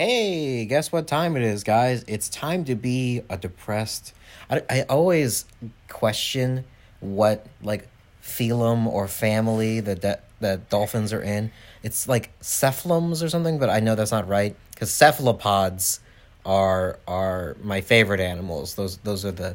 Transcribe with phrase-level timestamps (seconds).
[0.00, 2.06] Hey, guess what time it is, guys?
[2.08, 4.14] It's time to be a depressed.
[4.48, 5.44] I, I always
[5.90, 6.64] question
[7.00, 7.86] what like
[8.22, 11.52] phylum or family that that dolphins are in.
[11.82, 16.00] It's like cephalums or something, but I know that's not right because cephalopods
[16.46, 18.76] are are my favorite animals.
[18.76, 19.54] Those those are the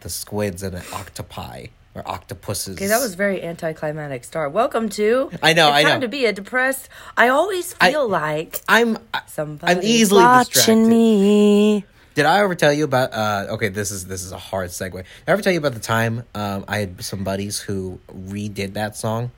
[0.00, 2.76] the squids and the octopi or octopuses.
[2.76, 4.52] Okay, that was very anticlimactic start.
[4.52, 5.30] Welcome to.
[5.42, 6.06] I know, It's I time know.
[6.06, 6.88] to be a depressed.
[7.16, 10.86] I always I- feel like I'm somebody I'm easily watching distracted.
[10.88, 11.84] me.
[12.14, 13.12] Did I ever tell you about?
[13.12, 14.92] Uh, okay, this is this is a hard segue.
[14.92, 18.74] Did I ever tell you about the time um, I had some buddies who redid
[18.74, 19.30] that song?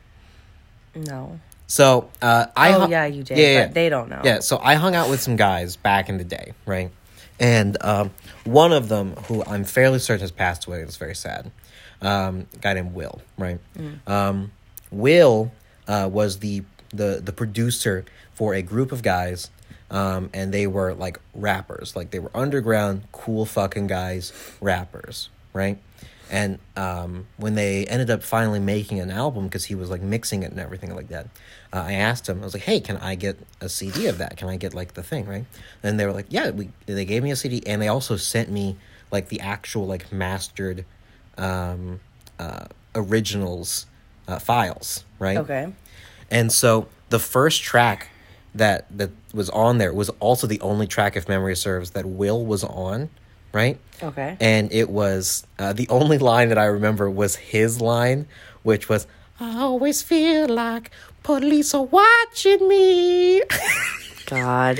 [0.94, 1.40] No.
[1.66, 3.36] So uh, I oh yeah, you did.
[3.38, 4.22] Yeah, yeah, But they don't know.
[4.24, 4.40] yeah.
[4.40, 6.90] So I hung out with some guys back in the day, right?
[7.40, 8.10] And um,
[8.44, 11.50] one of them, who I'm fairly certain has passed away, it's very sad.
[12.00, 13.58] Um, guy named Will, right?
[14.06, 14.52] Um,
[14.90, 15.50] Will
[15.86, 19.50] uh, was the the the producer for a group of guys,
[19.90, 25.78] um, and they were like rappers, like they were underground, cool fucking guys, rappers, right?
[26.30, 30.42] And um, when they ended up finally making an album, because he was like mixing
[30.42, 31.27] it and everything like that,
[31.72, 34.36] uh, I asked him, I was like, "Hey, can I get a CD of that?
[34.36, 35.46] Can I get like the thing, right?"
[35.83, 38.50] And they were like, "Yeah." We they gave me a CD, and they also sent
[38.50, 38.77] me
[39.10, 40.84] like the actual like mastered
[41.39, 42.00] um,
[42.39, 43.86] uh, originals
[44.27, 45.39] uh, files, right?
[45.39, 45.72] Okay.
[46.30, 48.11] And so the first track
[48.55, 52.45] that that was on there was also the only track, if memory serves, that Will
[52.45, 53.08] was on,
[53.53, 53.78] right?
[54.03, 54.36] Okay.
[54.41, 58.27] And it was uh, the only line that I remember was his line,
[58.62, 59.06] which was
[59.41, 60.91] "I always feel like
[61.23, 63.42] police are watching me."
[64.27, 64.78] God,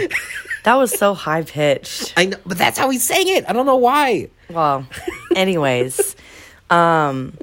[0.65, 2.13] that was so high pitched.
[2.17, 3.49] I know, but that's how he sang it.
[3.49, 4.29] I don't know why.
[4.51, 4.87] Well,
[5.35, 6.17] anyways,
[6.71, 7.37] um,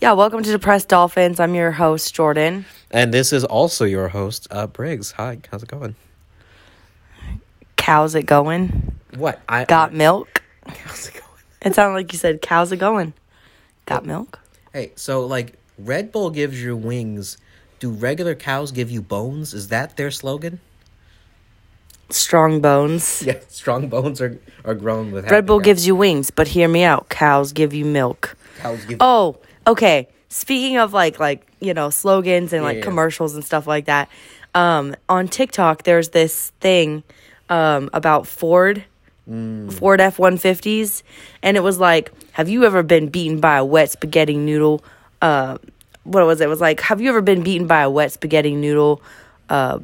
[0.00, 0.12] yeah.
[0.12, 1.40] Welcome to Depressed Dolphins.
[1.40, 2.64] I'm your host Jordan.
[2.90, 5.12] And this is also your host, uh, Briggs.
[5.12, 5.96] Hi, how's it going?
[7.76, 8.96] Cow's it going?
[9.16, 10.42] What I Got milk?
[10.66, 11.24] How's it going?
[11.62, 13.12] It sounded like you said, "Cow's it going?"
[13.86, 14.38] Got milk?
[14.72, 17.38] Hey, so like Red Bull gives you wings.
[17.78, 19.52] Do regular cows give you bones?
[19.54, 20.60] Is that their slogan?
[22.10, 23.22] Strong bones.
[23.26, 25.30] Yeah, strong bones are are grown with.
[25.30, 27.08] Red Bull gives you wings, but hear me out.
[27.08, 28.36] Cows give you milk.
[28.62, 28.98] Cows give.
[29.00, 29.36] Oh,
[29.66, 30.08] okay.
[30.28, 32.84] Speaking of like like you know slogans and like Yeah.
[32.84, 34.08] commercials and stuff like that,
[34.54, 37.02] um, on TikTok there's this thing
[37.48, 38.84] um, about Ford,
[39.68, 41.02] Ford F one fifties,
[41.42, 44.82] and it was like, have you ever been beaten by a wet spaghetti noodle?
[45.20, 45.58] Uh,
[46.04, 46.44] what was it?
[46.44, 49.02] It was like, have you ever been beaten by a wet spaghetti noodle?
[49.50, 49.80] Uh,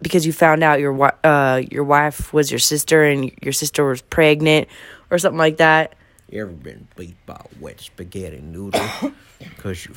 [0.00, 4.02] because you found out your uh your wife was your sister and your sister was
[4.02, 4.68] pregnant
[5.10, 5.94] or something like that.
[6.32, 8.80] You ever been beat by a wet spaghetti noodle
[9.38, 9.94] because you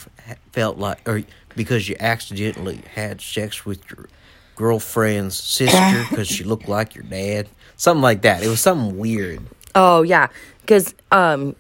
[0.52, 1.24] felt like, or
[1.56, 4.10] because you accidentally had sex with your
[4.58, 7.48] girlfriend's sister because she looked like your dad?
[7.78, 8.44] Something like that.
[8.44, 9.44] It was something weird.
[9.76, 10.28] Oh yeah,
[10.60, 11.56] because um,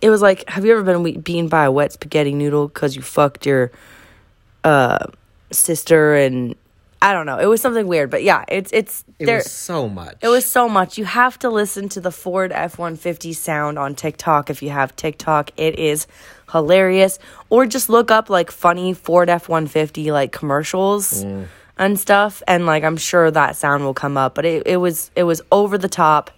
[0.00, 2.96] it was like, have you ever been we- beaten by a wet spaghetti noodle because
[2.96, 3.72] you fucked your
[4.64, 5.06] uh
[5.50, 6.56] sister and
[7.02, 7.38] I don't know.
[7.38, 9.36] It was something weird, but yeah, it's it's It there.
[9.38, 10.16] was so much.
[10.22, 10.96] It was so much.
[10.96, 14.70] You have to listen to the Ford F one fifty sound on TikTok if you
[14.70, 15.50] have TikTok.
[15.56, 16.06] It is
[16.50, 17.18] hilarious.
[17.50, 21.46] Or just look up like funny Ford F one fifty like commercials mm.
[21.76, 24.34] and stuff, and like I'm sure that sound will come up.
[24.34, 26.30] But it, it was it was over the top,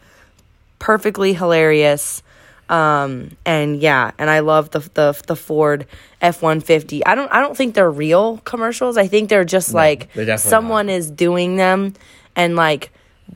[0.81, 2.23] perfectly hilarious.
[2.69, 5.87] Um and yeah, and I love the the the Ford
[6.21, 7.05] F one fifty.
[7.05, 8.97] I don't I don't think they're real commercials.
[8.97, 11.95] I think they're just like they're someone is doing them
[12.35, 12.93] and like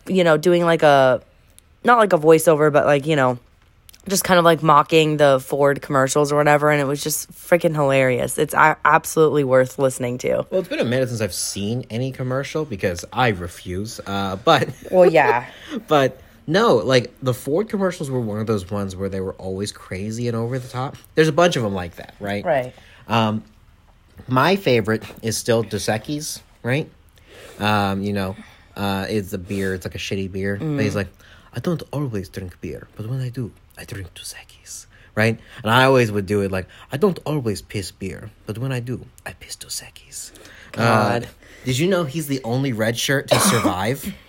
[0.07, 1.23] you know doing like a
[1.85, 3.39] not like a voiceover but like you know
[4.09, 7.75] just kind of like mocking the Ford commercials or whatever and it was just freaking
[7.75, 8.39] hilarious.
[8.39, 10.47] It's absolutely worth listening to.
[10.51, 14.01] Well, it's been a minute since I've seen any commercial because I refuse.
[14.05, 15.47] Uh, but Well, yeah.
[15.89, 19.71] but no, like the Ford commercials were one of those ones where they were always
[19.71, 20.97] crazy and over the top.
[21.15, 22.45] There's a bunch of them like that, right?
[22.45, 22.75] right.
[23.07, 23.45] Um,
[24.27, 26.91] my favorite is still Dos Equis, right?
[27.61, 28.37] Um, you know,
[28.77, 29.75] uh, it's a beer.
[29.75, 30.57] It's like a shitty beer.
[30.57, 31.09] But he's like,
[31.55, 35.39] I don't always drink beer, but when I do, I drink Dos Equis, right?
[35.63, 38.81] And I always would do it like, I don't always piss beer, but when I
[38.81, 40.33] do, I piss Dos Equis.
[40.73, 41.25] God.
[41.25, 41.27] Uh,
[41.65, 44.15] did you know he's the only red shirt to survive?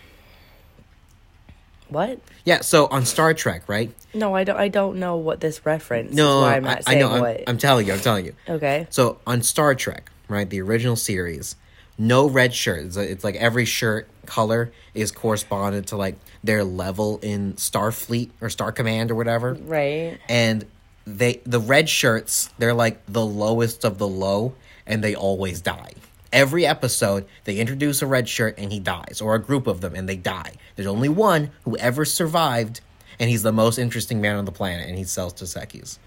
[1.92, 2.20] What?
[2.46, 3.92] yeah, so on Star Trek, right?
[4.14, 6.82] No, I don't I don't know what this reference No, is why I'm not I
[6.92, 7.12] saying know.
[7.12, 7.44] I'm, what.
[7.48, 7.94] I'm telling you.
[7.94, 8.34] I'm telling you.
[8.50, 8.88] okay.
[8.90, 11.56] So on Star Trek, right, the original series,
[11.98, 12.86] no red shirt.
[12.86, 18.50] It's, it's like every shirt color is corresponded to like their level in Starfleet or
[18.50, 19.54] Star Command or whatever.
[19.54, 20.18] Right.
[20.30, 20.66] And
[21.06, 24.54] they the red shirts, they're like the lowest of the low,
[24.88, 25.92] and they always die.
[26.34, 29.96] Every episode, they introduce a red shirt and he dies, or a group of them
[29.96, 30.54] and they die.
[30.76, 32.82] There's only one who ever survived,
[33.20, 35.98] and he's the most interesting man on the planet, and he sells Dos Equis.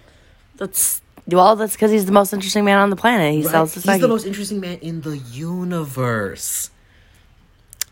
[0.57, 3.35] That's well, that's because he's the most interesting man on the planet.
[3.35, 6.71] He sells He's the most interesting man in the universe.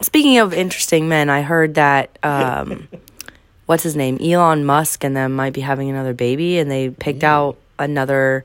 [0.01, 2.89] Speaking of interesting men, I heard that um,
[3.67, 7.25] what's his name, Elon Musk, and them might be having another baby, and they picked
[7.25, 8.45] out another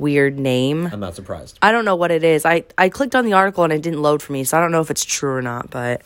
[0.00, 0.86] weird name.
[0.92, 1.58] I'm not surprised.
[1.62, 2.44] I don't know what it is.
[2.46, 4.72] I I clicked on the article and it didn't load for me, so I don't
[4.72, 5.70] know if it's true or not.
[5.70, 6.02] But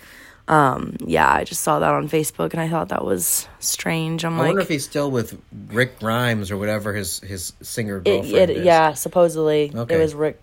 [0.46, 4.24] um, yeah, I just saw that on Facebook and I thought that was strange.
[4.26, 8.00] I'm I like, wonder if he's still with Rick Grimes or whatever his his singer
[8.00, 8.64] girlfriend it, is.
[8.66, 9.94] yeah, supposedly Okay.
[9.94, 10.40] it was Rick.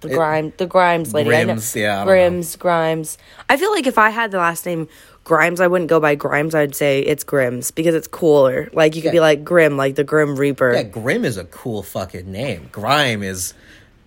[0.00, 1.34] The Grimes, the Grimes lady.
[1.34, 2.42] I know- yeah, know.
[2.58, 3.16] Grimes.
[3.48, 4.86] I feel like if I had the last name
[5.24, 6.54] Grimes, I wouldn't go by Grimes.
[6.54, 8.68] I'd say it's Grims because it's cooler.
[8.74, 10.74] Like you could be like Grim, like the Grim Reaper.
[10.74, 12.68] Yeah, Grim is a cool fucking name.
[12.70, 13.54] Grime is,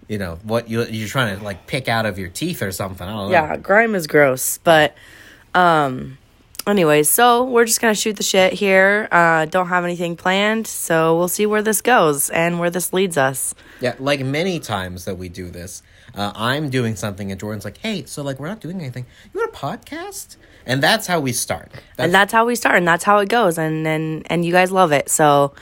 [0.07, 3.07] you know, what you you're trying to like pick out of your teeth or something.
[3.07, 3.31] I don't know.
[3.31, 4.59] Yeah, grime is gross.
[4.59, 4.95] But
[5.55, 6.19] um
[6.67, 9.07] anyways, so we're just gonna shoot the shit here.
[9.11, 13.17] Uh don't have anything planned, so we'll see where this goes and where this leads
[13.17, 13.55] us.
[13.81, 15.81] Yeah, like many times that we do this,
[16.13, 19.07] uh, I'm doing something and Jordan's like, "Hey, so like we're not doing anything.
[19.33, 20.35] You want a podcast?"
[20.67, 21.71] And that's how we start.
[21.97, 24.71] and that's how we start and that's how it goes and and, and you guys
[24.71, 25.09] love it.
[25.09, 25.53] So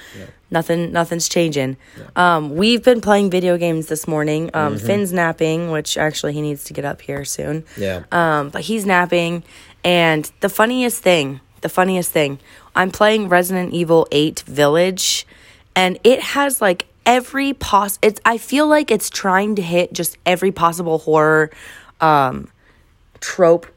[0.52, 1.78] nothing nothing's changing.
[2.16, 4.50] Um we've been playing video games this morning.
[4.54, 7.63] Um Finn's napping, which actually he needs to get up here soon.
[7.78, 8.04] Yeah.
[8.12, 9.44] Um, but he's napping.
[9.84, 12.40] And the funniest thing, the funniest thing,
[12.75, 15.28] I'm playing Resident Evil 8 Village,
[15.75, 18.00] and it has like every poss.
[18.02, 21.52] It's I feel like it's trying to hit just every possible horror
[22.02, 22.50] um,
[23.22, 23.68] trope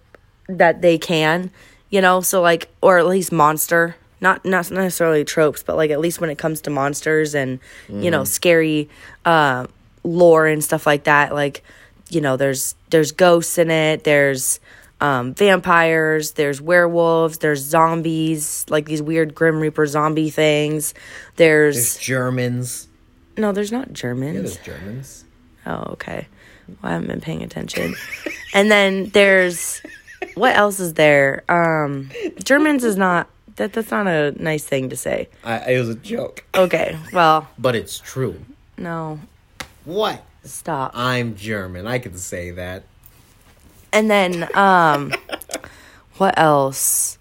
[0.49, 1.51] that they can,
[1.91, 2.21] you know.
[2.21, 3.97] So like, or at least monster.
[4.21, 8.11] Not not necessarily tropes, but like at least when it comes to monsters and you
[8.11, 8.89] know scary
[9.25, 9.69] uh,
[10.03, 11.33] lore and stuff like that.
[11.33, 11.63] Like
[12.11, 14.03] you know, there's there's ghosts in it.
[14.03, 14.59] There's
[15.01, 16.33] um, vampires.
[16.33, 17.39] There's werewolves.
[17.39, 20.95] There's zombies, like these weird Grim Reaper zombie things.
[21.37, 22.89] There's, There's Germans.
[23.37, 24.57] no, there's not Yeah, Germans.
[24.57, 25.25] there's Germans.
[25.65, 26.27] Oh, okay.
[26.67, 27.95] Well, I haven't been paying attention.
[28.53, 29.81] and then there's
[30.39, 31.43] what else is there?
[31.49, 32.11] Um,
[32.45, 33.73] Germans is not that.
[33.73, 35.29] That's not a nice thing to say.
[35.45, 36.97] I, it was a joke, Okay.
[37.13, 38.41] Well, but it's true.
[38.77, 39.21] no.
[39.85, 40.23] What?
[40.45, 40.93] Stop.
[40.95, 41.87] I'm German.
[41.87, 42.85] I can say that.
[43.93, 45.13] And then um
[46.19, 47.18] what else?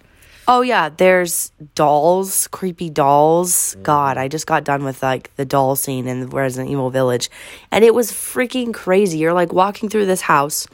[0.50, 3.76] Oh yeah, there's dolls, creepy dolls.
[3.84, 7.30] God, I just got done with like the doll scene in Resident Evil Village.
[7.70, 9.18] And it was freaking crazy.
[9.18, 10.68] You're like walking through this house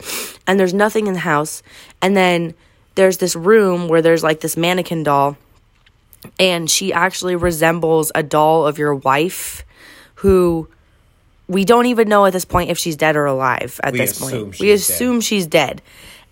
[0.46, 1.62] and there's nothing in the house.
[2.00, 2.54] And then
[2.94, 5.36] there's this room where there's like this mannequin doll
[6.38, 9.64] and she actually resembles a doll of your wife
[10.16, 10.68] who
[11.48, 14.12] we don't even know at this point if she's dead or alive at We this
[14.12, 14.60] assume point.
[14.60, 14.94] We she's dead.
[14.94, 15.82] assume she's dead.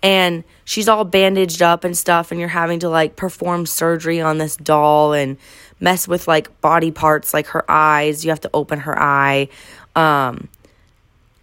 [0.03, 4.37] And she's all bandaged up and stuff and you're having to like perform surgery on
[4.37, 5.37] this doll and
[5.79, 8.23] mess with like body parts like her eyes.
[8.23, 9.47] You have to open her eye.
[9.95, 10.49] Um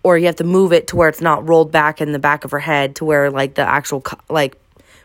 [0.02, 2.44] or you have to move it to where it's not rolled back in the back
[2.44, 4.56] of her head to where like the actual like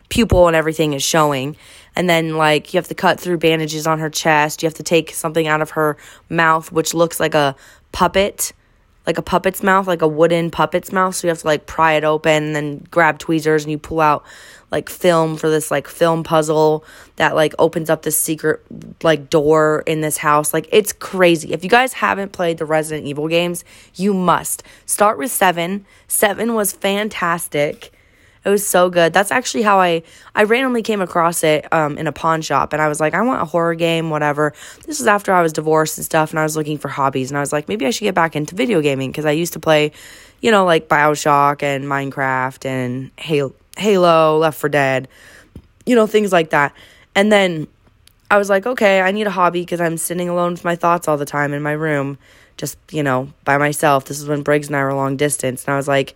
[0.08, 1.56] pupil and everything is showing
[1.96, 4.82] and then like you have to cut through bandages on her chest you have to
[4.82, 5.96] take something out of her
[6.28, 7.56] mouth which looks like a
[7.92, 8.52] puppet
[9.06, 11.14] like a puppet's mouth like a wooden puppet's mouth.
[11.14, 14.00] So you have to like pry it open and then grab tweezers and you pull
[14.00, 14.24] out
[14.70, 16.84] like film for this like film puzzle
[17.16, 18.60] that like opens up this secret
[19.02, 20.52] like door in this house.
[20.52, 21.52] Like it's crazy.
[21.52, 24.62] If you guys haven't played the resident evil games you must.
[24.84, 27.92] Start with 7 7 was fantastic
[28.46, 29.12] it was so good.
[29.12, 32.80] That's actually how I I randomly came across it um, in a pawn shop, and
[32.80, 34.54] I was like, I want a horror game, whatever.
[34.86, 37.36] This was after I was divorced and stuff, and I was looking for hobbies, and
[37.36, 39.60] I was like, maybe I should get back into video gaming because I used to
[39.60, 39.90] play,
[40.40, 45.08] you know, like Bioshock and Minecraft and Halo, Halo, Left 4 Dead,
[45.84, 46.72] you know, things like that.
[47.16, 47.66] And then
[48.30, 51.08] I was like, okay, I need a hobby because I'm sitting alone with my thoughts
[51.08, 52.16] all the time in my room,
[52.56, 54.04] just, you know, by myself.
[54.04, 55.64] This is when Briggs and I were long distance.
[55.64, 56.14] And I was like,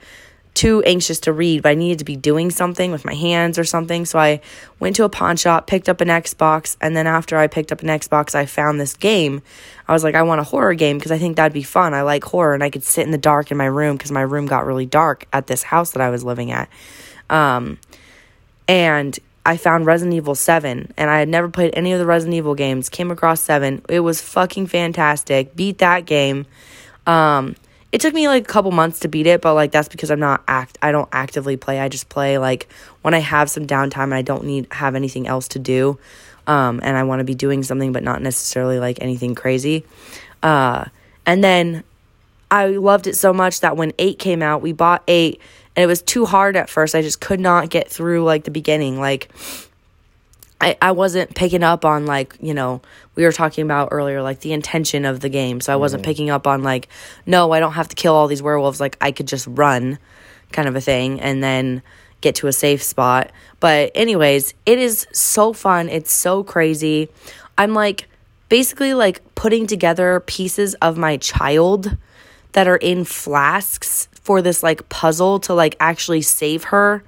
[0.55, 3.65] too anxious to read, but I needed to be doing something with my hands or
[3.65, 4.05] something.
[4.05, 4.41] So I
[4.79, 7.83] went to a pawn shop, picked up an Xbox, and then after I picked up
[7.83, 9.43] an Xbox, I found this game.
[9.89, 11.95] I was like, I want a horror game because I think that'd be fun.
[11.95, 14.23] I like horror and I could sit in the dark in my room because my
[14.23, 16.69] room got really dark at this house that I was living at.
[17.29, 17.79] Um,
[18.69, 22.35] and I found Resident Evil 7 and I had never played any of the Resident
[22.35, 22.89] Evil games.
[22.89, 23.83] Came across 7.
[23.89, 25.57] It was fucking fantastic.
[25.57, 26.47] Beat that game.
[27.07, 27.57] Um
[27.93, 30.21] it took me like a couple months to beat it, but like that's because I'm
[30.21, 31.81] not act I don't actively play.
[31.81, 32.69] I just play like
[33.03, 35.99] when I have some downtime and I don't need have anything else to do.
[36.47, 39.85] Um and I want to be doing something but not necessarily like anything crazy.
[40.43, 40.85] Uh
[41.27, 41.83] and then
[42.51, 45.41] I loved it so much that when 8 came out, we bought 8
[45.77, 46.95] and it was too hard at first.
[46.95, 49.01] I just could not get through like the beginning.
[49.01, 49.31] Like
[50.61, 52.83] I, I wasn't picking up on like you know
[53.15, 55.61] we were talking about earlier like the intention of the game.
[55.61, 56.07] So i wasn't mm.
[56.07, 56.89] picking up on like
[57.27, 58.81] no i don't have to kill all these werewolves.
[58.81, 59.99] Like i could just run
[60.53, 61.83] kind of a thing and then
[62.21, 63.33] get to a safe spot.
[63.61, 65.89] But anyways it is so fun.
[65.89, 67.09] It's so crazy.
[67.57, 68.09] I'm like
[68.49, 71.97] basically like putting together pieces of my child
[72.53, 77.03] that are in flasks for this like puzzle to like actually save her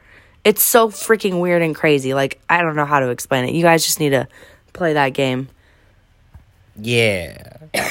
[0.45, 2.15] it's so freaking weird and crazy.
[2.15, 3.55] Like, I don't know how to explain it.
[3.55, 4.27] You guys just need to
[4.73, 5.49] play that game.
[6.77, 7.59] Yeah.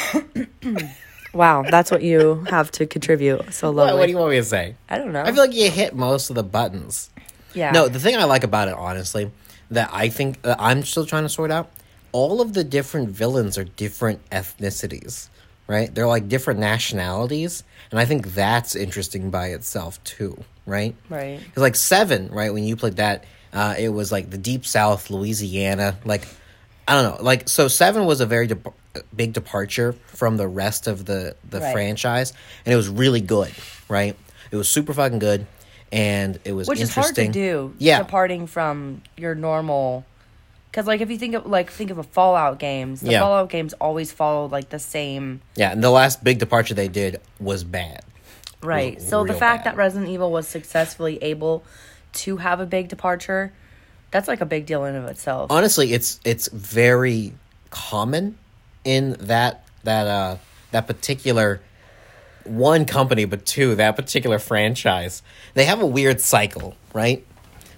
[1.34, 3.54] Wow, that's what you have to contribute.
[3.54, 4.76] So What, what do you want me to say?
[4.90, 5.22] I don't know.
[5.22, 7.10] I feel like you hit most of the buttons.
[7.54, 7.72] yeah.
[7.72, 9.32] No, the thing I like about it, honestly,
[9.70, 11.72] that I think that I'm still trying to sort out,
[12.12, 15.30] all of the different villains are different ethnicities,
[15.68, 15.96] right?
[15.96, 20.96] They're like different nationalities, and I think that's interesting by itself too, right?
[21.10, 21.40] Right.
[21.44, 22.54] Because like Seven, right?
[22.54, 26.28] When you played that, uh, it was like the Deep South, Louisiana, like
[26.88, 27.68] I don't know, like so.
[27.68, 28.74] Seven was a very dep-
[29.16, 31.72] big departure from the rest of the the Right.
[31.74, 32.34] franchise,
[32.66, 33.52] and it was really good,
[33.88, 34.16] right?
[34.52, 35.46] It was super fucking good,
[35.92, 37.74] and it was Which is hard to do.
[37.78, 38.00] Yeah.
[38.00, 40.06] Departing from your normal.
[40.70, 43.20] Because, like, if you think of, like, think of a Fallout games, the Yeah.
[43.20, 45.42] Fallout games always follow, like, the same.
[45.58, 48.06] Yeah, and the last big departure they did was bad.
[48.62, 49.02] Right.
[49.02, 49.74] So the fact bad.
[49.74, 51.64] that Resident Evil was successfully able
[52.14, 53.54] to have a big departure,
[54.12, 55.52] that's, like, a big deal in of itself.
[55.52, 57.34] Honestly, it's it's very
[57.70, 58.38] common
[58.84, 60.38] in that that uh
[60.72, 61.62] that particular
[62.44, 65.24] one company, but two that particular franchise.
[65.54, 67.26] They have a weird cycle, right?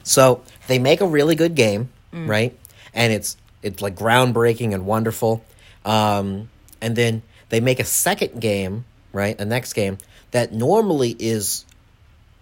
[0.03, 2.57] So they make a really good game, right?
[2.93, 5.43] And it's it's like groundbreaking and wonderful.
[5.85, 6.49] Um,
[6.81, 9.39] and then they make a second game, right?
[9.39, 9.97] A next game
[10.33, 11.65] that normally is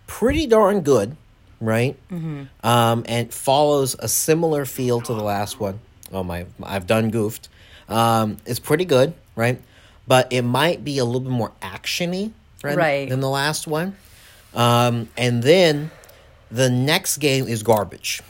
[0.07, 1.15] pretty darn good,
[1.61, 1.95] right?
[2.09, 2.43] Mm-hmm.
[2.67, 5.79] Um, and follows a similar feel to the last one.
[6.11, 7.47] Oh my, I've done goofed.
[7.87, 9.61] Um, it's pretty good, right?
[10.07, 12.31] But it might be a little bit more actiony,
[12.63, 13.09] right, Right.
[13.09, 13.95] than the last one.
[14.53, 15.91] Um, and then
[16.49, 18.21] the next game is garbage,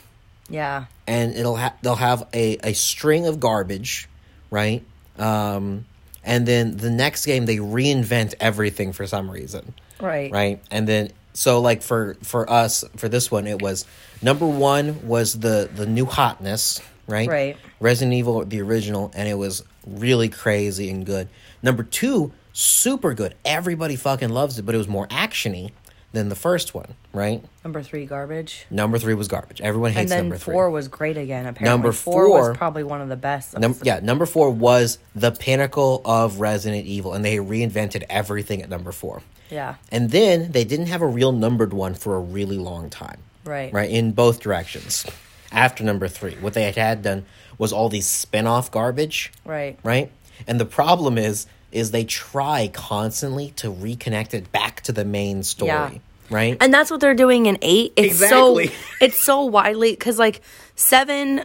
[0.49, 0.85] yeah.
[1.07, 4.07] and it'll ha- they'll have a, a string of garbage,
[4.51, 4.83] right?
[5.17, 5.85] Um,
[6.23, 9.73] and then the next game they reinvent everything for some reason.
[9.99, 10.31] Right.
[10.31, 10.61] right?
[10.71, 13.85] And then so like for for us for this one it was
[14.21, 17.27] number one was the the new hotness right?
[17.27, 17.57] Right.
[17.79, 21.29] resident evil the original and it was really crazy and good.
[21.63, 23.35] Number two super good.
[23.45, 25.71] Everybody fucking loves it but it was more actiony
[26.13, 28.65] than the first one right Number three, garbage.
[28.69, 31.45] number three was garbage everyone And hates then number three four was great again.
[31.45, 33.57] Apparently, Number four, four- was probably one of the best.
[33.57, 38.69] Num- yeah, number four was the pinnacle of Resident Evil, and they reinvented everything at
[38.69, 39.21] number four.
[39.49, 43.19] yeah, And then they didn't have a real numbered one for a really long time.
[43.45, 43.71] Right.
[43.73, 45.05] Right, in both directions.
[45.51, 47.25] After number three, what they had, had done
[47.57, 49.31] was all these spin off garbage.
[49.45, 50.11] right, Right?
[50.47, 55.43] And the problem is, is they try constantly to reconnect it back to the main
[55.43, 55.69] story.
[55.69, 55.91] Yeah.
[56.29, 56.55] Right?
[56.61, 57.91] and that's what they're doing in eight.
[57.97, 58.67] It's Exactly.
[58.67, 60.41] so it's so widely because like
[60.75, 61.43] seven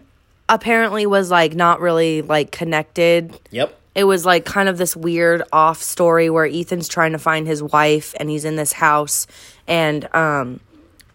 [0.48, 3.36] apparently was like not really like connected.
[3.50, 3.76] yep.
[3.96, 7.62] It was like kind of this weird off story where Ethan's trying to find his
[7.62, 9.26] wife and he's in this house
[9.66, 10.60] and um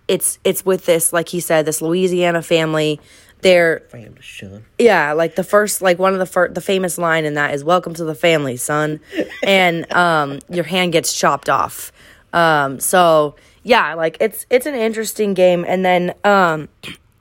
[0.08, 3.00] it's it's with this like he said this Louisiana family.
[3.42, 4.66] They're I am to shun.
[4.78, 7.64] Yeah, like the first, like one of the first, the famous line in that is
[7.64, 9.00] "Welcome to the family, son,"
[9.44, 11.92] and um, your hand gets chopped off.
[12.34, 15.66] Um, so yeah, like it's it's an interesting game.
[15.68, 16.70] And then um,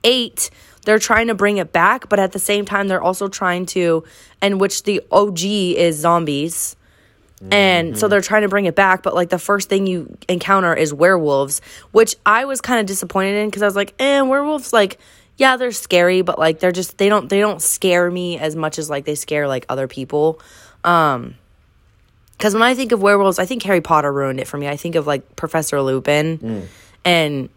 [0.03, 0.49] eight,
[0.85, 4.03] they're trying to bring it back, but at the same time, they're also trying to,
[4.41, 6.75] and which the OG is zombies.
[7.49, 10.75] And so they're trying to bring it back, but like the first thing you encounter
[10.75, 11.59] is werewolves,
[11.89, 14.99] which I was kind of disappointed in because I was like, eh, werewolves, like,
[15.41, 18.77] yeah, they're scary, but like they're just they don't they don't scare me as much
[18.77, 20.39] as like they scare like other people.
[20.83, 21.33] Um
[22.37, 24.67] because when I think of werewolves, I think Harry Potter ruined it for me.
[24.67, 26.67] I think of like Professor Lupin
[27.03, 27.49] and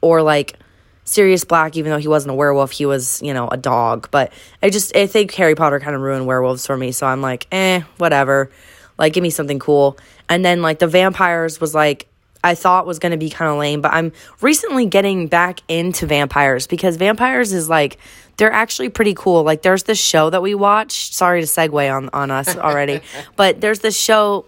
[0.00, 0.58] or like
[1.04, 4.08] Sirius Black, even though he wasn't a werewolf, he was, you know, a dog.
[4.10, 6.90] But I just I think Harry Potter kind of ruined werewolves for me.
[6.90, 8.50] So I'm like, eh, whatever.
[8.98, 9.96] Like, give me something cool.
[10.28, 12.08] And then like the vampires was like
[12.42, 16.66] I thought was gonna be kind of lame, but I'm recently getting back into vampires
[16.66, 17.98] because vampires is like
[18.36, 19.42] they're actually pretty cool.
[19.42, 21.14] Like there's this show that we watched.
[21.14, 23.00] Sorry to segue on on us already,
[23.36, 24.46] but there's this show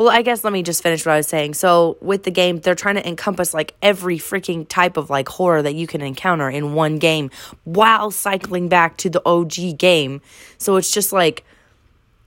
[0.00, 1.52] well, I guess let me just finish what I was saying.
[1.52, 5.60] So, with the game, they're trying to encompass like every freaking type of like horror
[5.60, 7.30] that you can encounter in one game
[7.64, 10.22] while cycling back to the OG game.
[10.56, 11.44] So, it's just like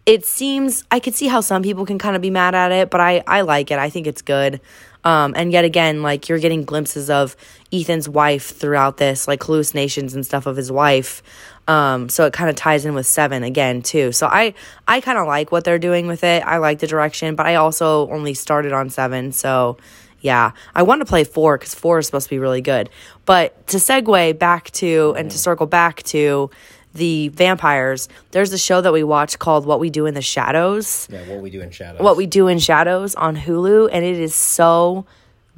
[0.06, 2.92] it seems I could see how some people can kind of be mad at it,
[2.92, 3.80] but I I like it.
[3.80, 4.62] I think it's good.
[5.04, 7.36] Um, and yet again, like you're getting glimpses of
[7.72, 11.22] Ethan's wife throughout this, like hallucinations and stuff of his wife.
[11.68, 14.12] Um, so it kind of ties in with seven again too.
[14.12, 14.54] So I
[14.88, 16.44] I kind of like what they're doing with it.
[16.46, 19.78] I like the direction, but I also only started on seven, so
[20.24, 22.90] yeah, I want to play four because four is supposed to be really good.
[23.26, 26.50] But to segue back to and to circle back to
[26.94, 31.08] the vampires, there's a show that we watch called What We Do in the Shadows.
[31.12, 32.02] Yeah, what we do in shadows.
[32.02, 35.06] What We Do in Shadows on Hulu, and it is so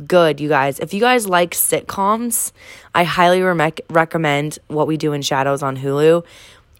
[0.07, 0.79] good, you guys.
[0.79, 2.51] If you guys like sitcoms,
[2.93, 6.23] I highly re- recommend What We Do in Shadows on Hulu.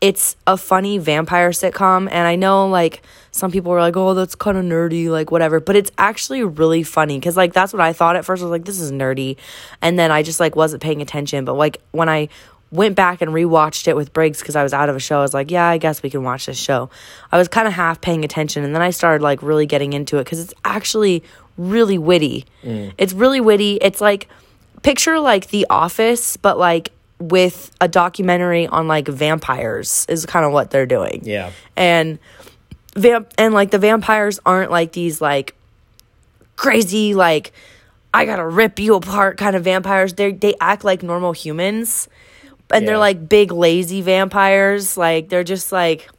[0.02, 4.36] It's a funny vampire sitcom, and I know like some people were like, "Oh, that's
[4.36, 7.94] kind of nerdy," like whatever, but it's actually really funny because like that's what I
[7.94, 8.42] thought at first.
[8.42, 9.38] I was like, "This is nerdy,"
[9.82, 11.46] and then I just like wasn't paying attention.
[11.46, 12.28] But like when I
[12.72, 15.20] went back and rewatched it with Briggs because I was out of a show.
[15.20, 16.90] I was like, yeah, I guess we can watch this show.
[17.32, 20.18] I was kind of half paying attention and then I started like really getting into
[20.18, 21.24] it because it's actually
[21.58, 22.46] really witty.
[22.64, 22.94] Mm.
[22.98, 23.78] It's really witty.
[23.82, 24.28] It's like
[24.82, 30.52] picture like The Office, but like with a documentary on like vampires is kind of
[30.52, 31.22] what they're doing.
[31.24, 31.52] Yeah.
[31.76, 32.20] And
[32.96, 35.56] vamp and like the vampires aren't like these like
[36.56, 37.52] crazy like
[38.14, 40.14] I gotta rip you apart kind of vampires.
[40.14, 42.08] They they act like normal humans
[42.72, 42.88] and yeah.
[42.88, 44.98] they're like big lazy vampires.
[44.98, 46.10] Like they're just like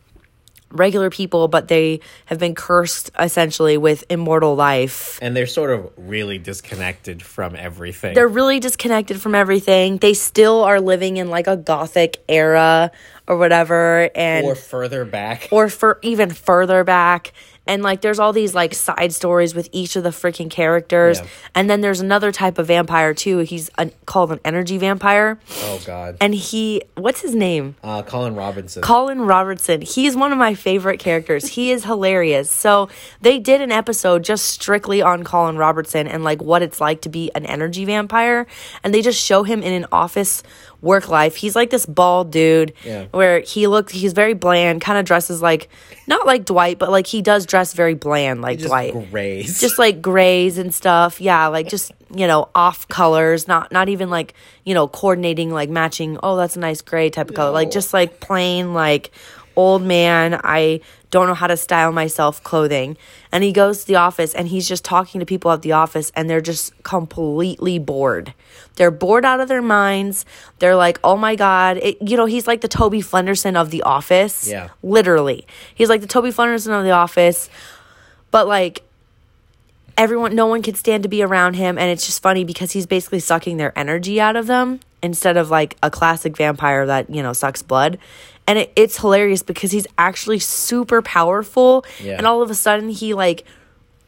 [0.73, 5.19] regular people but they have been cursed essentially with immortal life.
[5.23, 8.15] And they're sort of really disconnected from everything.
[8.15, 9.99] They're really disconnected from everything.
[9.99, 12.91] They still are living in like a gothic era
[13.29, 15.49] or whatever and or further back.
[15.51, 17.33] or for even further back
[17.67, 21.21] and like there's all these like side stories with each of the freaking characters.
[21.21, 21.27] Yeah.
[21.55, 23.39] and then there's another type of vampire too.
[23.39, 23.71] He's
[24.07, 25.39] called an energy vampire.
[25.63, 26.17] Oh god.
[26.21, 27.77] And he what's his name?
[27.83, 29.81] Uh colin robinson colin robertson.
[29.83, 31.49] He's one of my favorite characters.
[31.49, 32.51] He is hilarious.
[32.51, 32.89] So
[33.21, 37.09] they did an episode just strictly on colin robertson and like what it's like to
[37.09, 38.47] be an energy vampire.
[38.85, 40.43] And they just show him in an office
[40.81, 41.37] work life.
[41.37, 43.07] He's like this bald dude yeah.
[43.11, 45.69] where he looks he's very bland, kind of dresses like
[46.07, 49.11] not like Dwight, but like he does dress very bland like Dwight.
[49.11, 49.61] Grays.
[49.61, 51.21] Just like grays and stuff.
[51.21, 54.35] Yeah, like just, you know, off colors, not not even like,
[54.65, 57.37] you know, coordinating like matching, oh, that's a nice gray type of no.
[57.37, 57.51] color.
[57.53, 59.11] Like just like plain like
[59.57, 60.39] old man.
[60.45, 62.97] I don't know how to style myself clothing.
[63.33, 66.13] And he goes to the office and he's just talking to people at the office
[66.15, 68.35] and they're just completely bored.
[68.77, 70.27] They're bored out of their minds.
[70.59, 71.79] They're like, oh my God.
[71.79, 74.49] It, you know, he's like the Toby Flenderson of the office.
[74.49, 74.69] Yeah.
[74.83, 75.47] Literally.
[75.75, 77.49] He's like the Toby Flenderson of the office.
[78.31, 78.83] But like,
[79.97, 81.79] everyone, no one can stand to be around him.
[81.79, 85.51] And it's just funny because he's basically sucking their energy out of them instead of
[85.51, 87.99] like a classic vampire that, you know, sucks blood
[88.47, 92.17] and it, it's hilarious because he's actually super powerful yeah.
[92.17, 93.45] and all of a sudden he like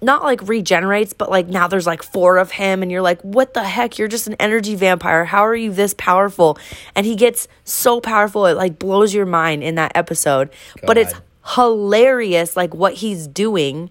[0.00, 3.54] not like regenerates but like now there's like four of him and you're like what
[3.54, 6.56] the heck you're just an energy vampire how are you this powerful
[6.94, 10.86] and he gets so powerful it like blows your mind in that episode God.
[10.86, 11.14] but it's
[11.54, 13.90] hilarious like what he's doing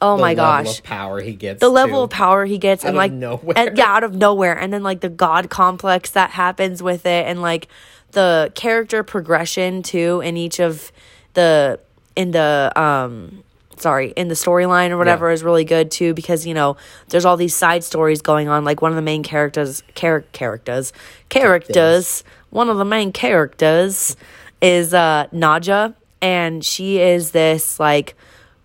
[0.00, 0.82] Oh the my gosh!
[0.82, 1.60] power he gets.
[1.60, 3.56] The level of power he gets, and like nowhere.
[3.56, 7.26] And, yeah, out of nowhere, and then like the god complex that happens with it,
[7.26, 7.68] and like
[8.14, 10.90] the character progression too in each of
[11.34, 11.78] the
[12.16, 13.44] in the um
[13.76, 15.34] sorry in the storyline or whatever yeah.
[15.34, 16.76] is really good too because you know
[17.08, 20.92] there's all these side stories going on like one of the main characters char- characters
[21.28, 24.16] characters one of the main characters
[24.60, 28.14] is uh Nadja and she is this like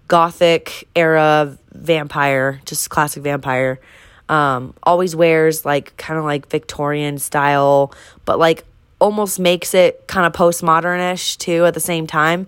[0.07, 3.79] gothic era vampire just classic vampire
[4.27, 7.91] um always wears like kind of like Victorian style
[8.25, 8.63] but like
[8.99, 12.47] almost makes it kind of postmodernish too at the same time.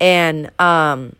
[0.00, 1.16] And um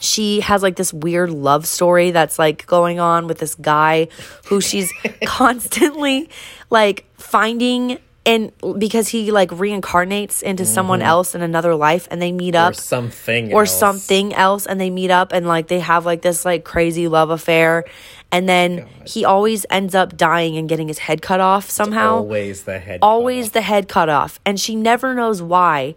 [0.00, 4.08] she has like this weird love story that's like going on with this guy
[4.46, 4.92] who she's
[5.24, 6.28] constantly
[6.70, 10.72] like finding and because he like reincarnates into mm-hmm.
[10.72, 13.78] someone else in another life and they meet up or something or else.
[13.78, 17.30] something else and they meet up and like they have like this like crazy love
[17.30, 17.84] affair
[18.32, 18.88] and then God.
[19.08, 22.18] he always ends up dying and getting his head cut off somehow.
[22.18, 22.98] It's always the head.
[23.02, 25.94] Always the head cut off, and she never knows why.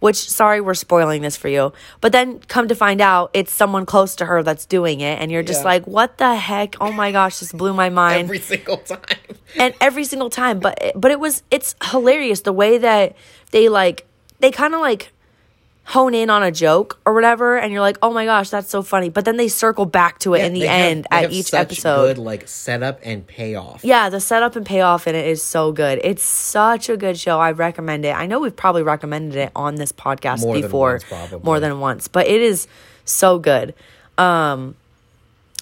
[0.00, 1.72] Which, sorry, we're spoiling this for you.
[2.00, 5.32] But then come to find out, it's someone close to her that's doing it, and
[5.32, 5.72] you're just yeah.
[5.72, 6.76] like, "What the heck?
[6.80, 9.00] Oh my gosh, this blew my mind." every single time.
[9.56, 13.16] and every single time, but but it was it's hilarious the way that
[13.50, 14.06] they like
[14.40, 15.12] they kind of like
[15.88, 18.82] hone in on a joke or whatever and you're like oh my gosh that's so
[18.82, 21.54] funny but then they circle back to it yeah, in the end have, at each
[21.54, 25.42] episode It's good like setup and payoff yeah the setup and payoff in it is
[25.42, 29.34] so good it's such a good show i recommend it i know we've probably recommended
[29.36, 32.68] it on this podcast more before than once, more than once but it is
[33.06, 33.72] so good
[34.18, 34.74] um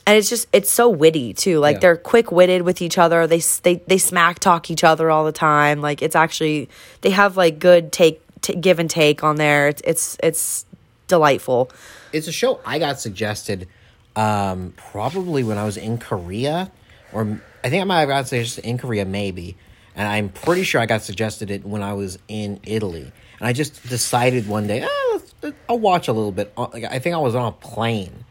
[0.08, 1.58] and it's just it's so witty too.
[1.58, 1.80] Like Yeah.
[1.80, 3.26] they're quick witted with each other.
[3.26, 5.80] They they they smack talk each other all the time.
[5.80, 6.68] Like it's actually
[7.00, 9.68] they have like good take t- give and take on there.
[9.68, 10.66] It's it's it's
[11.08, 11.70] delightful.
[12.12, 13.68] It's a show I got suggested
[14.14, 16.70] um, probably when I was in Korea,
[17.12, 19.56] or I think I might have got suggested in Korea, maybe.
[19.94, 23.10] And I'm pretty sure I got suggested it when I was in Italy.
[23.38, 26.52] And I just decided one day, let's, I'll watch a little bit.
[26.56, 28.24] Uh, Like, I think I was on a plane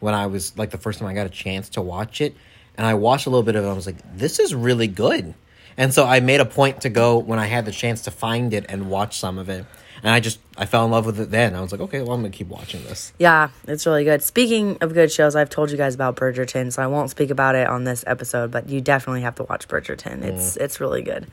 [0.00, 2.34] when I was like the first time I got a chance to watch it.
[2.76, 3.68] And I watched a little bit of it.
[3.68, 5.34] I was like, this is really good.
[5.80, 8.52] And so I made a point to go when I had the chance to find
[8.52, 9.64] it and watch some of it.
[10.02, 11.54] And I just I fell in love with it then.
[11.54, 13.14] I was like, okay, well I'm gonna keep watching this.
[13.18, 14.22] Yeah, it's really good.
[14.22, 17.54] Speaking of good shows, I've told you guys about Bridgerton, so I won't speak about
[17.54, 20.22] it on this episode, but you definitely have to watch Bridgerton.
[20.22, 21.26] It's it's really good.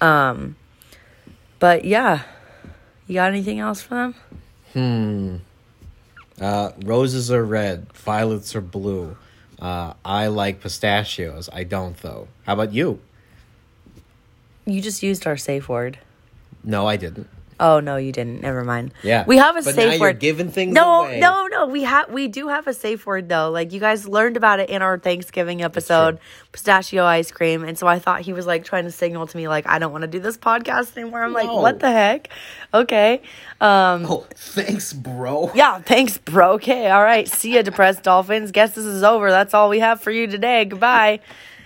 [0.00, 0.56] Um
[1.58, 2.22] but yeah.
[3.06, 4.14] You got anything else for them?
[4.72, 5.36] Hmm.
[6.40, 9.18] Uh, roses are red, violets are blue.
[9.58, 11.50] Uh, I like pistachios.
[11.52, 12.28] I don't though.
[12.44, 13.00] How about you?
[14.66, 15.98] You just used our safe word.
[16.62, 17.28] No, I didn't.
[17.60, 18.42] Oh no, you didn't.
[18.42, 18.92] Never mind.
[19.04, 19.24] Yeah.
[19.28, 20.18] we have a But safe now you're word.
[20.18, 21.20] giving things no, away.
[21.20, 21.66] no, no.
[21.66, 23.48] We have we do have a safe word though.
[23.50, 26.18] Like you guys learned about it in our Thanksgiving episode,
[26.50, 29.46] pistachio ice cream, and so I thought he was like trying to signal to me
[29.46, 31.22] like I don't want to do this podcast anymore.
[31.22, 32.28] I'm like, what the heck?
[32.72, 33.22] Okay.
[33.60, 34.04] Um.
[34.08, 35.52] Oh, thanks, bro.
[35.54, 35.78] Yeah.
[35.80, 36.54] Thanks, bro.
[36.54, 36.90] Okay.
[36.90, 37.28] All right.
[37.28, 38.50] See ya, depressed dolphins.
[38.50, 39.30] Guess this is over.
[39.30, 40.64] That's all we have for you today.
[40.64, 41.20] Goodbye.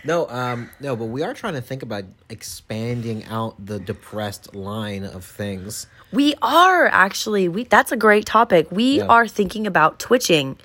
[0.09, 5.05] No, um, no, but we are trying to think about expanding out the depressed line
[5.05, 5.87] of things.
[6.13, 7.65] We are actually we.
[7.65, 8.69] That's a great topic.
[8.73, 9.07] We Yeah.
[9.07, 10.57] are thinking about twitching.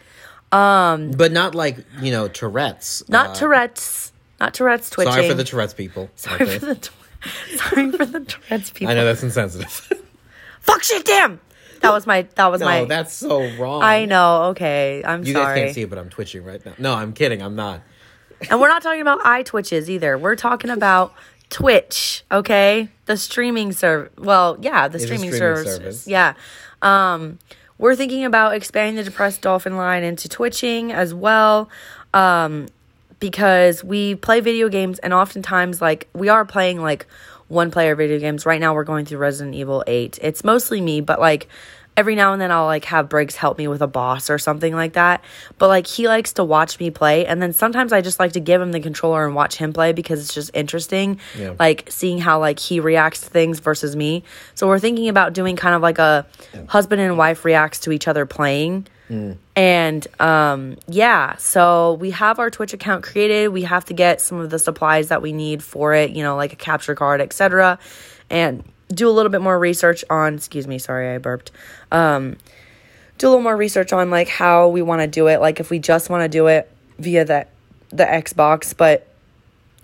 [0.54, 3.04] Um, But not like, you know, Tourette's.
[3.10, 4.14] Not Uh, Tourette's.
[4.40, 5.12] Not Tourette's twitching.
[5.18, 6.10] Sorry for the Tourette's people.
[6.16, 6.90] Sorry for the
[7.58, 8.92] sorry for the Tourette's people.
[8.92, 9.92] I know that's insensitive.
[10.62, 11.42] Fuck shit, damn.
[11.82, 12.22] That was my.
[12.36, 12.86] That was no, my.
[12.86, 13.84] that's so wrong.
[13.84, 14.44] I know.
[14.52, 15.46] Okay, I'm You sorry.
[15.46, 16.76] guys can't see it, but I'm twitching right now.
[16.78, 17.42] No, I'm kidding.
[17.42, 17.82] I'm not.
[18.50, 20.18] And we're not talking about eye twitches either.
[20.18, 21.14] We're talking about
[21.50, 22.24] Twitch.
[22.32, 24.12] Okay, the streaming service.
[24.18, 25.76] Well, yeah, the streaming, streaming service.
[25.76, 26.08] service.
[26.08, 26.34] Yeah.
[26.82, 27.40] Um,
[27.78, 31.70] we're thinking about expanding the depressed dolphin line into twitching as well.
[32.14, 32.68] Um,
[33.20, 37.06] because we play video games and oftentimes like we are playing like
[37.48, 38.46] one player video games.
[38.46, 40.20] Right now we're going through Resident Evil 8.
[40.22, 41.48] It's mostly me, but like
[41.96, 44.74] every now and then I'll like have Briggs help me with a boss or something
[44.74, 45.24] like that.
[45.58, 48.40] But like he likes to watch me play and then sometimes I just like to
[48.40, 51.20] give him the controller and watch him play because it's just interesting.
[51.38, 51.54] Yeah.
[51.60, 54.24] Like seeing how like he reacts to things versus me.
[54.56, 56.26] So we're thinking about doing kind of like a
[56.68, 58.88] husband and wife reacts to each other playing.
[59.56, 63.50] And um, yeah, so we have our Twitch account created.
[63.50, 66.36] We have to get some of the supplies that we need for it, you know,
[66.36, 67.78] like a capture card, etc.
[68.32, 71.52] And do a little bit more research on, excuse me, sorry, I burped.
[71.92, 72.38] Um,
[73.18, 75.40] do a little more research on like how we want to do it.
[75.40, 77.48] Like if we just want to do it via the
[77.90, 79.08] the Xbox, but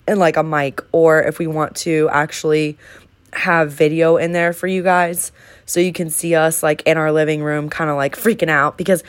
[0.08, 2.78] in like a mic, or if we want to actually
[3.34, 5.32] have video in there for you guys
[5.65, 8.78] so you can see us like in our living room kind of like freaking out
[8.78, 9.04] because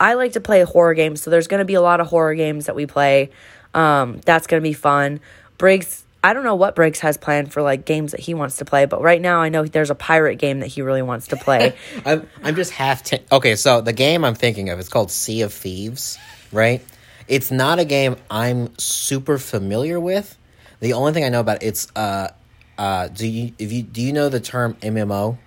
[0.00, 2.34] I like to play horror games so there's going to be a lot of horror
[2.34, 3.30] games that we play
[3.74, 5.20] um that's going to be fun
[5.56, 8.64] Briggs I don't know what Briggs has planned for like games that he wants to
[8.64, 11.36] play but right now I know there's a pirate game that he really wants to
[11.36, 13.02] play I'm I'm just half.
[13.02, 16.18] T- okay, so the game I'm thinking of it's called Sea of Thieves,
[16.52, 16.82] right?
[17.28, 20.36] It's not a game I'm super familiar with.
[20.80, 22.28] The only thing I know about it's uh
[22.76, 25.38] uh do you if you do you know the term MMO?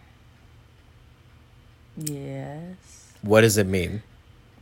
[1.97, 4.01] yes What does it mean?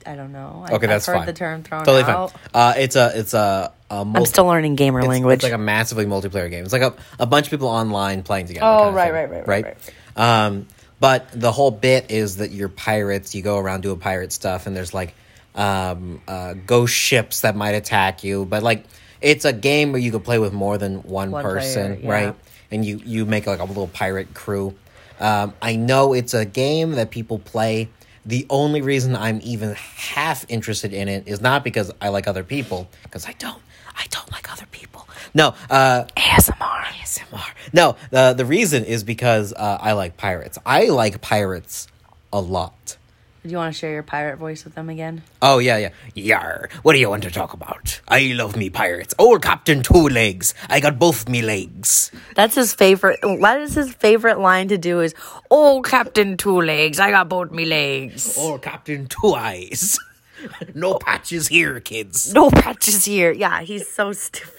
[0.06, 1.26] I don't know Okay, that's I've heard fine.
[1.28, 2.42] the term thrown Totally out fine.
[2.54, 5.54] Uh, it's a it's a, a I'm multi- still learning gamer it's, language It's like
[5.54, 6.64] a massively multiplayer game.
[6.64, 8.66] It's like a, a bunch of people online playing together.
[8.66, 9.78] Oh, kind right, thing, right, right, right,
[10.18, 10.46] right.
[10.46, 10.68] Um,
[11.00, 13.34] but the whole bit is that you're pirates.
[13.34, 15.14] You go around doing pirate stuff, and there's like
[15.56, 18.46] um, uh, ghost ships that might attack you.
[18.46, 18.86] But like,
[19.20, 22.26] it's a game where you could play with more than one, One person, player, yeah.
[22.28, 22.36] right?
[22.72, 24.76] And you you make like a little pirate crew.
[25.20, 27.90] Um, I know it's a game that people play.
[28.26, 32.44] The only reason I'm even half interested in it is not because I like other
[32.44, 33.62] people, because I don't.
[33.98, 35.08] I don't like other people.
[35.34, 37.50] No, uh, ASMR ASMR.
[37.74, 40.58] No, the the reason is because uh, I like pirates.
[40.66, 41.88] I like pirates
[42.32, 42.98] a lot.
[43.44, 45.90] Do you want to share your pirate voice with them again Oh yeah, yeah.
[46.14, 46.70] Yar.
[46.84, 48.00] What do you want to talk about?
[48.08, 49.16] I love me pirates.
[49.18, 50.54] Old Captain Two Legs.
[50.70, 52.12] I got both me legs.
[52.36, 53.20] That's his favorite.
[53.24, 55.00] That is his favorite line to do.
[55.00, 55.16] Is
[55.50, 58.38] "Old Captain Two Legs, I got both me legs.
[58.38, 59.98] Old Captain Two Eyes.
[60.76, 62.34] no patches here, kids.
[62.34, 64.54] No patches here." Yeah, he's so stupid.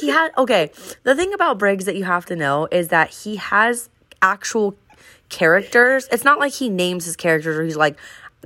[0.00, 0.70] He had okay.
[1.04, 3.88] The thing about Briggs that you have to know is that he has
[4.22, 4.76] actual
[5.30, 6.08] characters.
[6.12, 7.96] It's not like he names his characters or he's like,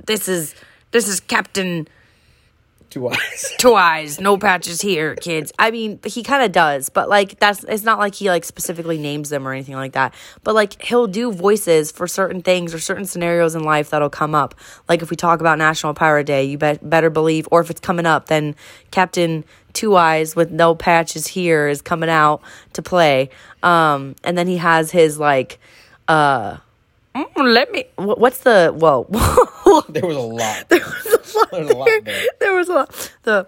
[0.05, 0.55] "This is
[0.91, 1.87] this is Captain
[2.95, 3.53] Two eyes.
[3.57, 5.51] two eyes, no patches here, kids.
[5.59, 8.97] I mean, he kind of does, but like that's it's not like he like specifically
[8.97, 10.13] names them or anything like that.
[10.45, 14.33] But like he'll do voices for certain things or certain scenarios in life that'll come
[14.33, 14.55] up.
[14.87, 17.81] Like if we talk about National Pirate Day, you bet better believe, or if it's
[17.81, 18.55] coming up, then
[18.91, 19.43] Captain
[19.73, 23.29] Two Eyes with no patches here is coming out to play.
[23.61, 25.59] Um, and then he has his like,
[26.07, 26.59] uh,
[27.15, 27.85] mm, let me.
[27.95, 29.05] What's the whoa?
[29.89, 30.69] There was a lot.
[30.69, 31.49] there was a lot.
[31.51, 32.23] There was a lot there.
[32.39, 33.11] There was a lot.
[33.23, 33.47] The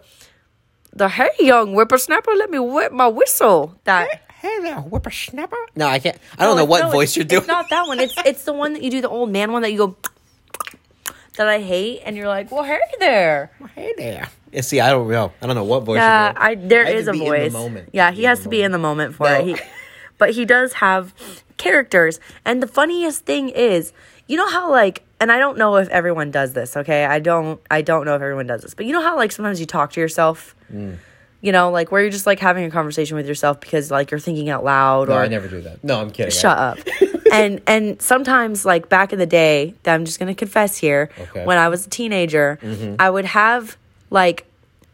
[0.93, 3.75] the hey young whippersnapper, let me whip my whistle.
[3.83, 5.57] That Hey there, whippersnapper.
[5.75, 6.17] No, I can't.
[6.37, 7.39] I don't know what No, voice you're doing.
[7.41, 7.99] It's not that one.
[7.99, 9.95] It's it's the one that you do the old man one that you go
[11.37, 13.51] that I hate, and you're like, well, hey there.
[13.75, 14.29] Hey there.
[14.51, 15.33] Yeah, see, I don't know.
[15.41, 15.97] I don't know what voice.
[15.97, 16.65] Yeah, you're doing.
[16.65, 17.51] I there I is a the voice.
[17.51, 17.89] moment.
[17.93, 19.39] Yeah, he has the to be in the moment for No.
[19.39, 19.45] it.
[19.45, 19.55] He,
[20.17, 21.13] but he does have
[21.57, 23.93] characters, and the funniest thing is,
[24.27, 26.75] you know how like, and I don't know if everyone does this.
[26.77, 29.31] Okay, I don't, I don't know if everyone does this, but you know how like
[29.31, 30.55] sometimes you talk to yourself.
[30.71, 30.97] Mm.
[31.39, 34.19] You know, like where you're just like having a conversation with yourself because like you're
[34.19, 35.83] thinking out loud No, or I never do that.
[35.83, 36.31] No, I'm kidding.
[36.31, 36.79] shut up.
[37.31, 41.45] and and sometimes like back in the day, that I'm just gonna confess here, Okay.
[41.45, 42.57] when I was a teenager,
[42.97, 43.77] I would have
[44.09, 44.46] like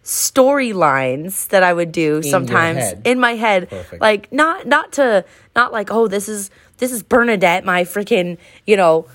[0.03, 3.01] storylines that I would do sometimes head.
[3.05, 3.69] in my head.
[3.69, 4.01] Perfect.
[4.01, 8.37] Like not not to not like, oh, this is this is Bernadette, my freaking,
[8.67, 9.05] you know,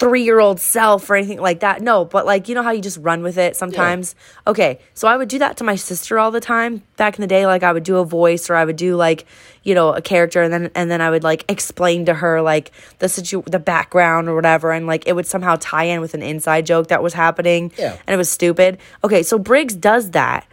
[0.00, 1.82] three year old self or anything like that.
[1.82, 4.14] No, but like you know how you just run with it sometimes.
[4.46, 7.26] Okay, so I would do that to my sister all the time back in the
[7.26, 7.44] day.
[7.46, 9.26] Like I would do a voice or I would do like
[9.62, 12.72] you know a character, and then and then I would like explain to her like
[12.98, 16.22] the situ the background or whatever, and like it would somehow tie in with an
[16.22, 17.70] inside joke that was happening.
[17.76, 17.98] Yeah.
[18.06, 18.78] and it was stupid.
[19.04, 20.46] Okay, so Briggs does that,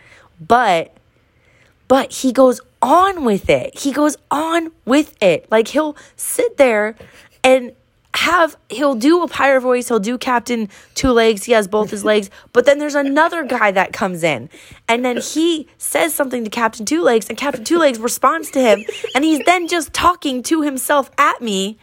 [0.46, 0.94] but
[1.88, 3.80] but he goes on with it.
[3.80, 5.50] He goes on with it.
[5.50, 6.96] Like he'll sit there
[7.46, 7.72] and
[8.16, 12.04] have he'll do a pirate voice, he'll do Captain Two Legs, he has both his
[12.04, 14.50] legs, but then there's another guy that comes in
[14.88, 18.62] and then he says something to Captain Two Legs and Captain Two Legs responds to
[18.62, 21.78] him and he's then just talking to himself at me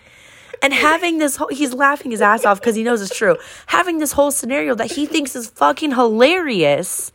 [0.62, 3.36] and having this whole he's laughing his ass off because he knows it's true.
[3.66, 7.12] Having this whole scenario that he thinks is fucking hilarious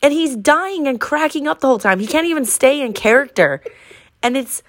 [0.00, 1.98] and he's dying and cracking up the whole time.
[1.98, 3.62] He can't even stay in character.
[4.22, 4.62] And it's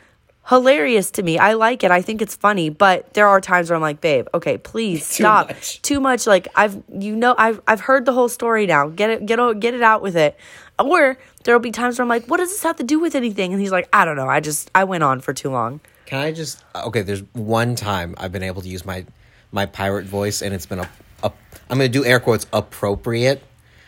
[0.50, 1.38] hilarious to me.
[1.38, 1.92] I like it.
[1.92, 5.50] I think it's funny, but there are times where I'm like, "Babe, okay, please stop."
[5.50, 5.82] much.
[5.82, 8.88] Too much like I've you know I've I've heard the whole story now.
[8.90, 10.38] Get it get it get it out with it.
[10.80, 13.54] Or there'll be times where I'm like, "What does this have to do with anything?"
[13.54, 14.28] And he's like, "I don't know.
[14.28, 17.04] I just I went on for too long." Can I just okay?
[17.04, 19.06] There's one time I've been able to use my
[19.52, 20.90] my pirate voice, and it's been a,
[21.24, 21.32] a
[21.70, 23.44] I'm going to do air quotes appropriate,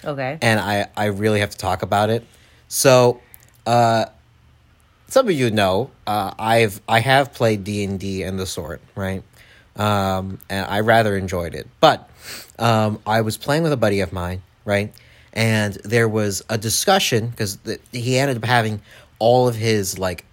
[0.06, 0.38] Okay.
[0.42, 2.26] and I I really have to talk about it.
[2.68, 3.22] So,
[3.66, 4.06] uh,
[5.12, 8.82] some of you know uh, I've I have played D and D and the sort
[8.96, 9.22] right,
[9.76, 11.68] um, and I rather enjoyed it.
[11.82, 12.10] But
[12.58, 14.94] um, I was playing with a buddy of mine right,
[15.34, 17.58] and there was a discussion because
[17.92, 18.82] he ended up having
[19.20, 20.24] all of his like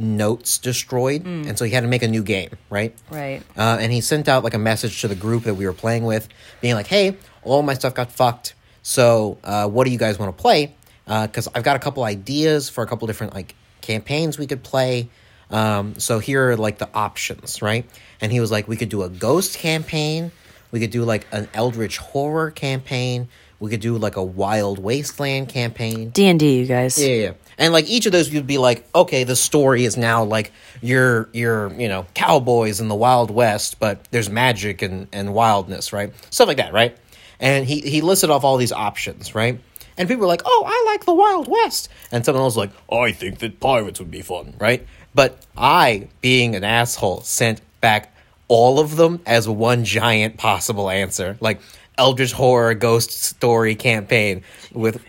[0.00, 2.92] notes destroyed, and so he had to make a new game, right?
[3.10, 3.42] Right.
[3.56, 6.04] Uh, and he sent out like a message to the group that we were playing
[6.04, 6.28] with,
[6.60, 8.54] being like, "Hey, all my stuff got fucked.
[8.82, 10.74] So, uh, what do you guys want to play?
[11.06, 15.08] Because I've got a couple ideas for a couple different like campaigns we could play.
[15.50, 17.84] Um, so here are like the options, right?
[18.20, 20.30] And he was like, we could do a ghost campaign.
[20.70, 23.28] We could do like an eldritch horror campaign.
[23.58, 26.10] We could do like a wild wasteland campaign.
[26.10, 26.98] D&D, you guys.
[26.98, 27.32] Yeah, yeah.
[27.58, 31.28] And like each of those you'd be like, okay, the story is now like you're
[31.32, 36.12] you're, you know, cowboys in the Wild West, but there's magic and, and wildness, right?
[36.32, 36.96] Stuff like that, right?
[37.38, 39.60] And he, he listed off all these options, right?
[40.00, 42.72] And people were like, Oh, I like the Wild West and someone else was like,
[42.90, 44.86] I think that pirates would be fun, right?
[45.14, 48.14] But I, being an asshole, sent back
[48.48, 51.36] all of them as one giant possible answer.
[51.40, 51.60] Like
[51.98, 55.04] Eldritch Horror Ghost Story campaign with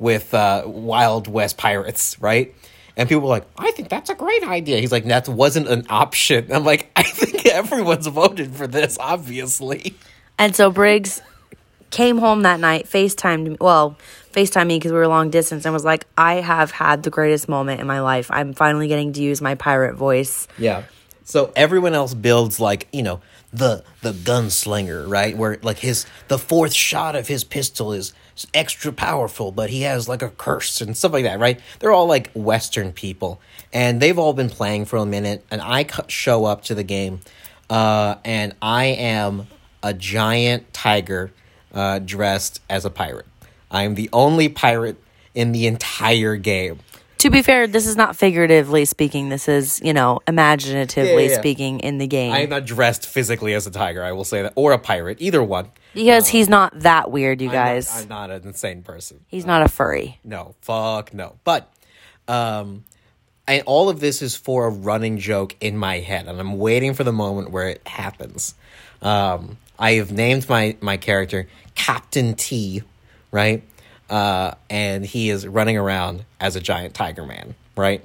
[0.00, 2.52] with uh, Wild West pirates, right?
[2.96, 4.80] And people were like, I think that's a great idea.
[4.80, 6.52] He's like, that wasn't an option.
[6.52, 9.94] I'm like, I think everyone's voted for this, obviously.
[10.40, 11.22] And so Briggs
[11.90, 13.96] came home that night, FaceTimed me, well,
[14.34, 17.48] FaceTimed me because we were long distance and was like, I have had the greatest
[17.48, 18.30] moment in my life.
[18.30, 20.48] I'm finally getting to use my pirate voice.
[20.58, 20.84] Yeah.
[21.24, 23.20] So everyone else builds like, you know,
[23.52, 25.36] the the gunslinger, right?
[25.36, 28.12] Where like his the fourth shot of his pistol is
[28.52, 31.60] extra powerful, but he has like a curse and stuff like that, right?
[31.78, 33.40] They're all like Western people,
[33.72, 35.46] and they've all been playing for a minute.
[35.50, 37.20] And I show up to the game,
[37.70, 39.46] uh, and I am
[39.82, 41.30] a giant tiger
[41.72, 43.26] uh, dressed as a pirate.
[43.70, 44.96] I am the only pirate
[45.34, 46.78] in the entire game.
[47.18, 49.30] To be fair, this is not figuratively speaking.
[49.30, 51.38] This is, you know, imaginatively Yeah, yeah.
[51.38, 52.32] speaking in the game.
[52.32, 54.04] I'm not dressed physically as a tiger.
[54.04, 55.70] I will say that, or a pirate, either one.
[55.94, 58.02] because he's not that weird, you I'm not- guys.
[58.02, 59.20] I'm not, an insane person.
[59.28, 60.18] he's not a furry.
[60.22, 61.36] No, fuck no.
[61.44, 61.72] But,
[62.28, 62.84] um,
[63.48, 66.92] and all of this is for a running joke in my head, and I'm waiting
[66.94, 68.54] for the moment where it happens.
[69.00, 72.82] Um, I have named my my character Captain T,
[73.34, 73.64] right?
[74.08, 78.02] Uh, and he is running around as a giant tiger man, right?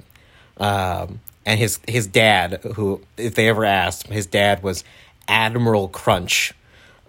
[0.56, 4.82] Um, and his his dad, who if they ever asked, his dad was
[5.28, 6.52] Admiral Crunch.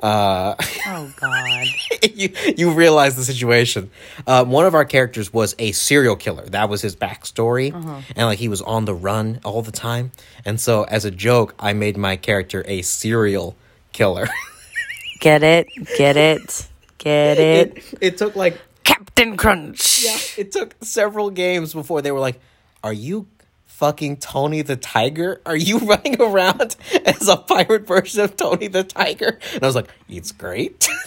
[0.04, 0.56] Uh,
[0.88, 1.66] Oh God.
[2.14, 3.90] you you realize the situation.
[4.28, 6.46] Um, one of our characters was a serial killer.
[6.46, 10.12] That was his backstory, and like he was on the run all the time.
[10.46, 13.56] And so, as a joke, I made my character a serial
[13.94, 14.28] killer.
[15.20, 15.68] Get it?
[15.98, 16.68] Get it?
[17.02, 17.78] Get it?
[17.78, 20.04] it it took like Captain Crunch.
[20.06, 22.40] Yeah, it took several games before they were like,
[22.84, 23.28] "Are you?"
[23.66, 25.42] Fucking Tony the Tiger?
[25.44, 29.40] Are you running around as a pirate version of Tony the Tiger?
[29.56, 30.88] And I was like, it's great.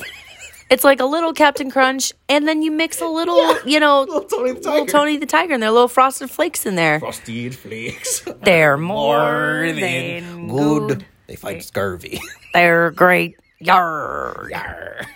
[0.70, 4.22] It's like a little Captain Crunch, and then you mix a little, you know, Little
[4.22, 4.90] Tony the little Tiger.
[4.92, 6.98] Tony the Tiger, and there are little frosted flakes in there.
[7.00, 8.20] Frosted flakes.
[8.42, 10.88] They're more than good.
[10.88, 11.06] good.
[11.26, 12.18] They fight scurvy.
[12.54, 13.36] They're great.
[13.60, 14.48] Yar.
[14.50, 15.06] Yarr.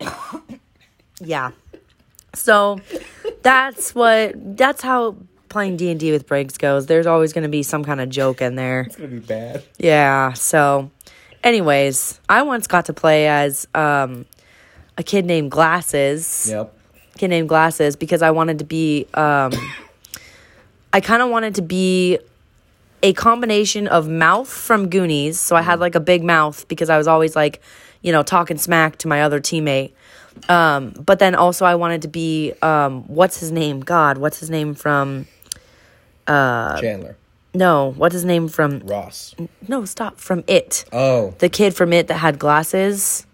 [1.20, 1.50] Yeah.
[2.34, 2.80] So
[3.42, 5.16] that's what that's how
[5.48, 6.86] playing D and D with Briggs goes.
[6.86, 8.82] There's always going to be some kind of joke in there.
[8.82, 9.62] It's gonna be bad.
[9.78, 10.32] Yeah.
[10.32, 10.90] So,
[11.44, 14.26] anyways, I once got to play as um,
[14.96, 16.48] a kid named Glasses.
[16.50, 16.74] Yep.
[17.18, 19.06] Kid named Glasses because I wanted to be.
[19.14, 19.52] Um,
[20.92, 22.18] I kind of wanted to be
[23.02, 25.38] a combination of mouth from Goonies.
[25.38, 27.60] So I had like a big mouth because I was always like,
[28.02, 29.92] you know, talking smack to my other teammate.
[30.48, 33.80] Um, but then also I wanted to be um, what's his name?
[33.80, 35.26] God, what's his name from?
[36.26, 37.16] Chandler.
[37.52, 38.78] No, what's his name from?
[38.80, 39.34] Ross.
[39.66, 40.84] No, stop from it.
[40.92, 43.26] Oh, The kid from it that had glasses.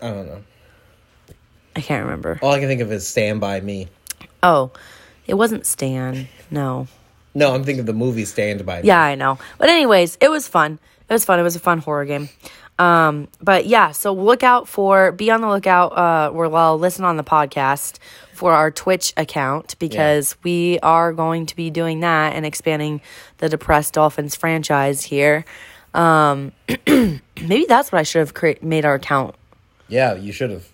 [0.00, 0.44] I don't know.
[1.74, 2.38] I can't remember.
[2.42, 3.88] All I can think of is Stand By Me.
[4.42, 4.70] Oh,
[5.26, 6.28] it wasn't Stan.
[6.50, 6.86] No.
[7.36, 8.88] No, I'm thinking of the movie Stand By Me.
[8.88, 9.38] Yeah, I know.
[9.58, 10.78] But anyways, it was fun.
[11.08, 11.38] It was fun.
[11.38, 12.30] It was a fun horror game.
[12.78, 17.04] Um, but yeah, so look out for be on the lookout uh or well listen
[17.04, 17.98] on the podcast
[18.34, 23.00] for our Twitch account because we are going to be doing that and expanding
[23.38, 25.44] the Depressed Dolphins franchise here.
[25.94, 26.52] Um
[26.86, 29.34] maybe that's what I should have cre- made our account.
[29.88, 30.66] Yeah, you should have.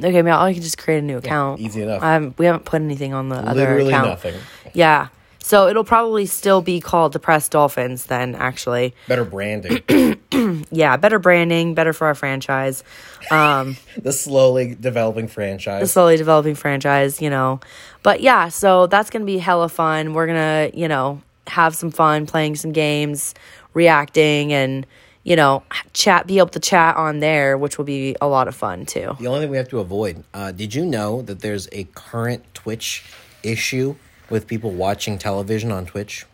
[0.00, 1.60] Okay, maybe I can just create a new account.
[1.60, 2.02] easy enough.
[2.02, 3.84] Um, we haven't put anything on the other account.
[3.84, 4.34] Literally nothing.
[4.72, 5.08] Yeah.
[5.48, 8.94] So it'll probably still be called Depressed Dolphins then, actually.
[9.06, 9.82] Better branding.
[10.70, 12.84] Yeah, better branding, better for our franchise.
[13.30, 15.80] Um, the slowly developing franchise.
[15.80, 17.60] the slowly developing franchise, you know.
[18.02, 20.12] But yeah, so that's going to be hella fun.
[20.12, 23.34] We're going to, you know, have some fun playing some games,
[23.72, 24.86] reacting, and,
[25.24, 25.62] you know,
[25.94, 29.16] chat, be able to chat on there, which will be a lot of fun too.
[29.18, 30.22] the only thing we have to avoid.
[30.34, 33.04] Uh, did you know that there's a current Twitch
[33.42, 33.96] issue
[34.30, 36.26] with people watching television on Twitch?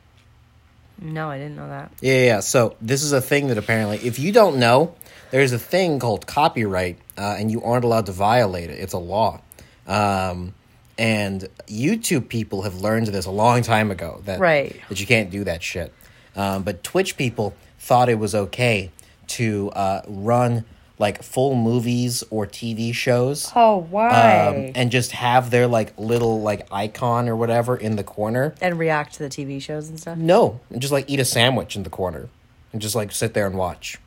[1.00, 1.90] No, I didn't know that.
[2.00, 2.40] Yeah, yeah.
[2.40, 4.94] So this is a thing that apparently, if you don't know,
[5.32, 8.78] there's a thing called copyright, uh, and you aren't allowed to violate it.
[8.78, 9.40] It's a law.
[9.86, 10.54] Um,
[10.96, 14.80] and YouTube people have learned this a long time ago that Right.
[14.88, 15.92] that you can't do that shit.
[16.36, 18.90] Um, but Twitch people thought it was okay
[19.26, 20.64] to uh, run
[20.98, 24.46] like full movies or TV shows Oh, why?
[24.46, 28.54] um, and just have their like little like icon or whatever in the corner.
[28.60, 30.16] and react to the TV shows and stuff.
[30.18, 32.28] No, and just like eat a sandwich in the corner
[32.72, 33.98] and just like sit there and watch.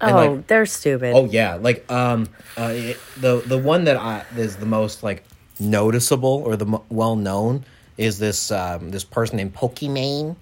[0.00, 1.12] And, oh, like- they're stupid.
[1.14, 5.22] Oh yeah, like um, uh, it, the the one that I is the most like
[5.60, 7.64] noticeable or the mo- well known
[7.98, 10.36] is this um this person named Pokimane,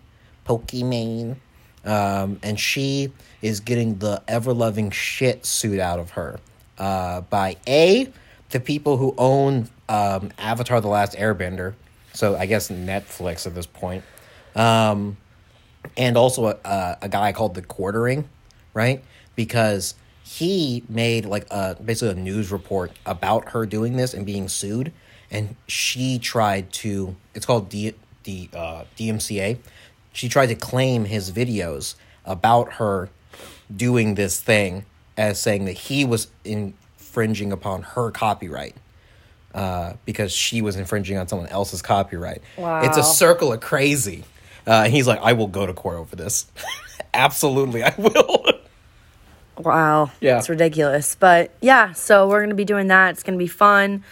[0.46, 1.36] Pokimane,
[1.84, 3.12] um, and she
[3.42, 6.40] is getting the ever loving shit suit out of her,
[6.78, 8.12] uh, by a
[8.50, 11.74] the people who own um Avatar: The Last Airbender,
[12.12, 14.04] so I guess Netflix at this point,
[14.54, 15.16] um,
[15.96, 18.28] and also a, a, a guy called the Quartering,
[18.74, 19.02] right?
[19.36, 24.48] Because he made like a basically a news report about her doing this and being
[24.48, 24.92] sued,
[25.30, 27.16] and she tried to.
[27.34, 27.94] It's called D,
[28.24, 29.58] D, uh, DMCA.
[30.18, 31.94] She tried to claim his videos
[32.24, 33.08] about her
[33.74, 34.84] doing this thing
[35.16, 38.74] as saying that he was infringing upon her copyright
[39.54, 42.42] uh, because she was infringing on someone else's copyright.
[42.56, 42.82] Wow.
[42.82, 44.24] It's a circle of crazy.
[44.66, 46.50] Uh, and he's like, I will go to court over this.
[47.14, 48.44] Absolutely, I will.
[49.56, 50.10] Wow.
[50.20, 50.38] Yeah.
[50.38, 51.14] It's ridiculous.
[51.14, 53.10] But yeah, so we're going to be doing that.
[53.10, 54.02] It's going to be fun.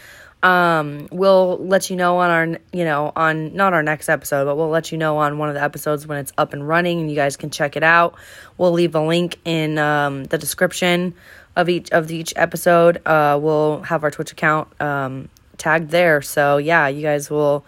[0.43, 4.57] Um, we'll let you know on our, you know, on not our next episode, but
[4.57, 7.11] we'll let you know on one of the episodes when it's up and running, and
[7.11, 8.15] you guys can check it out.
[8.59, 11.15] We'll leave a link in um, the description
[11.57, 13.01] of each of each episode.
[13.07, 15.29] Uh, we'll have our Twitch account um,
[15.59, 17.65] tagged there, so yeah, you guys will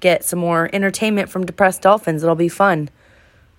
[0.00, 2.22] get some more entertainment from Depressed Dolphins.
[2.22, 2.90] It'll be fun.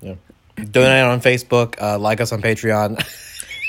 [0.02, 0.16] Yeah.
[0.56, 1.82] Donate on Facebook.
[1.82, 3.04] Uh, like us on Patreon.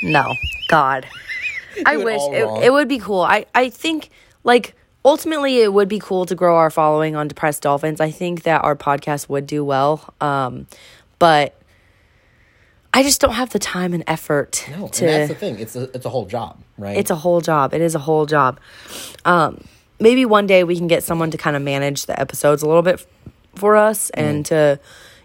[0.02, 0.34] No,
[0.68, 1.06] God.
[1.86, 3.20] I wish it, it would be cool.
[3.20, 4.10] I, I think,
[4.44, 4.74] like,
[5.04, 8.00] ultimately, it would be cool to grow our following on Depressed Dolphins.
[8.00, 10.12] I think that our podcast would do well.
[10.20, 10.66] Um,
[11.18, 11.56] but
[12.92, 15.04] I just don't have the time and effort no, to.
[15.08, 15.58] and that's the thing.
[15.58, 16.96] It's a it's a whole job, right?
[16.96, 17.72] it's a whole job.
[17.72, 18.58] It is a whole job.
[19.24, 19.62] Um,
[20.00, 22.82] maybe one day we can get someone to kind of manage the episodes a little
[22.82, 23.06] bit f-
[23.54, 24.80] for us and to,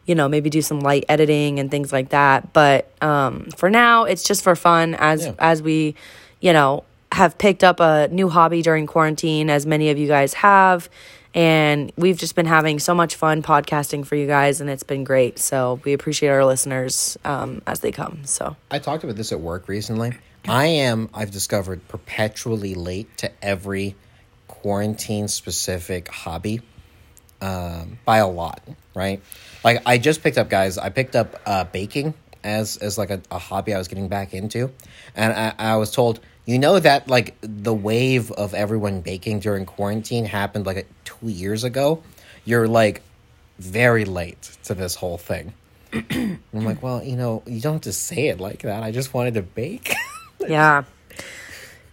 [0.06, 2.54] you know, maybe do some light editing and things like that.
[2.54, 5.34] But um, for now, it's just for fun as Yeah.
[5.40, 5.96] as we,
[6.42, 6.84] you know,
[7.16, 10.90] have picked up a new hobby during quarantine, as many of you guys have.
[11.34, 15.04] And we've just been having so much fun podcasting for you guys, and it's been
[15.04, 15.40] great.
[15.40, 18.24] So we appreciate our listeners um, as they come.
[18.26, 20.14] So I talked about this at work recently.
[20.48, 23.96] I am, I've discovered, perpetually late to every
[24.48, 26.62] quarantine specific hobby
[27.42, 28.62] um, by a lot,
[28.94, 29.22] right?
[29.64, 32.14] Like, I just picked up, guys, I picked up uh, baking
[32.44, 34.72] as, as like a, a hobby I was getting back into.
[35.16, 39.66] And I, I was told, you know, that like the wave of everyone baking during
[39.66, 42.04] quarantine happened like two years ago.
[42.44, 43.02] You're like
[43.58, 45.54] very late to this whole thing.
[45.92, 48.84] And I'm like, well, you know, you don't have to say it like that.
[48.84, 49.94] I just wanted to bake.
[50.48, 50.84] yeah.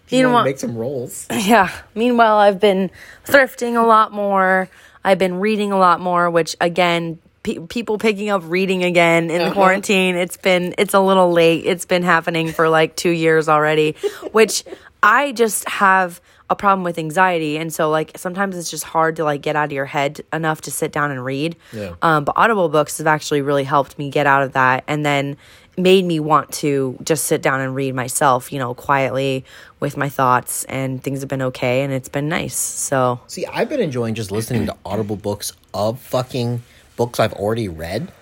[0.08, 0.44] you You know know, what?
[0.44, 1.26] make some rolls.
[1.32, 1.70] Yeah.
[1.94, 2.90] Meanwhile, I've been
[3.24, 4.68] thrifting a lot more.
[5.04, 9.38] I've been reading a lot more, which again, pe- people picking up reading again in
[9.38, 9.54] the Uh-huh.
[9.54, 10.16] quarantine.
[10.16, 11.64] It's been it's a little late.
[11.66, 13.96] It's been happening for like 2 years already,
[14.32, 14.64] which
[15.02, 16.20] I just have
[16.50, 19.64] a problem with anxiety and so like sometimes it's just hard to like get out
[19.66, 21.56] of your head enough to sit down and read.
[21.72, 21.94] Yeah.
[22.02, 25.38] Um but Audible books have actually really helped me get out of that and then
[25.78, 29.42] made me want to just sit down and read myself, you know, quietly
[29.80, 32.54] with my thoughts and things have been okay and it's been nice.
[32.54, 36.62] So, See, I've been enjoying just listening to audible books of fucking
[37.02, 38.12] books I've already read,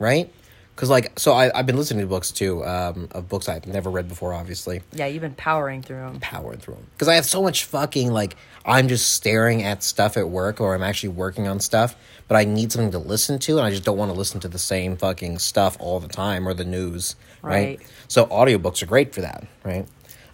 [0.00, 0.28] right?
[0.74, 3.90] Because, like, so I, I've been listening to books too, um, of books I've never
[3.90, 4.82] read before, obviously.
[4.92, 6.18] yeah, you've been powering through them.
[6.18, 8.34] powering through them because I have so much fucking like
[8.66, 11.94] I'm just staring at stuff at work or I'm actually working on stuff,
[12.26, 14.48] but I need something to listen to and I just don't want to listen to
[14.48, 17.78] the same fucking stuff all the time or the news, right?
[17.78, 17.80] Right.
[18.08, 19.86] So audiobooks are great for that, right?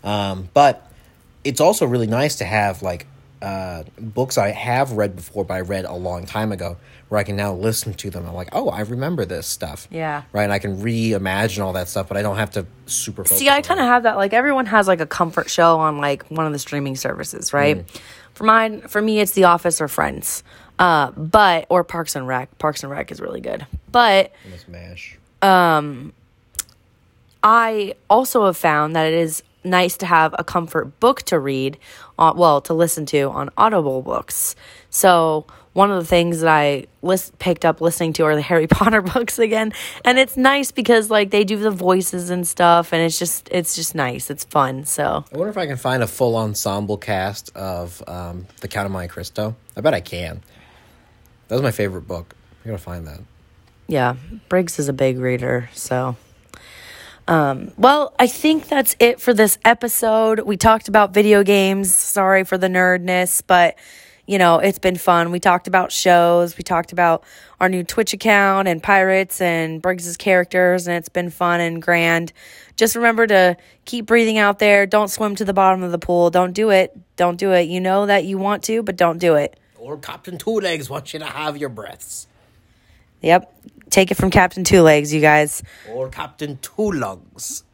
[0.03, 0.91] Um, but
[1.45, 3.07] it's also really nice to have like
[3.43, 6.77] uh, books I have read before, but I read a long time ago,
[7.09, 8.27] where I can now listen to them.
[8.27, 10.23] I'm like, oh, I remember this stuff, Yeah.
[10.33, 10.45] right.
[10.45, 13.25] And I can reimagine all that stuff, but I don't have to super.
[13.25, 14.17] Focus See, I kind of have that.
[14.17, 17.85] Like everyone has like a comfort show on like one of the streaming services, right?
[18.35, 20.43] For mine, for me, it's The Office or Friends,
[20.79, 22.57] uh, but or Parks and Rec.
[22.59, 25.19] Parks and Rec is really good, but Miss Mash.
[27.43, 31.79] I also have found that it is nice to have a comfort book to read,
[32.19, 34.57] uh, well, to listen to on Audible books.
[34.91, 38.67] So one of the things that I list, picked up listening to are the Harry
[38.67, 39.73] Potter books again,
[40.05, 43.75] and it's nice because like they do the voices and stuff, and it's just it's
[43.77, 44.31] just nice.
[44.31, 44.85] It's fun.
[44.85, 48.87] So I wonder if I can find a full ensemble cast of um, The Count
[48.87, 49.57] of Monte Cristo.
[49.77, 50.43] I bet I can.
[51.49, 52.35] That was my favorite book.
[52.65, 53.21] I gotta find that.
[53.89, 54.17] yeah,
[54.49, 56.17] Briggs is a big reader, so.
[57.29, 60.41] Um, well, I think that's it for this episode.
[60.41, 61.95] We talked about video games.
[61.95, 63.77] Sorry for the nerdness, but
[64.27, 65.33] you know, it's been fun.
[65.33, 66.57] We talked about shows.
[66.57, 67.25] We talked about
[67.61, 72.33] our new Twitch account and pirates and Briggs's characters, and it's been fun and grand.
[72.77, 73.57] Just remember to
[73.87, 74.87] keep breathing out there.
[74.87, 76.31] Don't swim to the bottom of the pool.
[76.31, 76.97] Don't do it.
[77.17, 77.63] Don't do it.
[77.69, 79.59] You know that you want to, but don't do it.
[79.77, 82.29] Or Captain Two Legs wants you to have your breaths.
[83.23, 83.53] Yep.
[83.91, 85.63] Take it from Captain Two Legs, you guys.
[85.91, 87.65] Or Captain Two Lungs.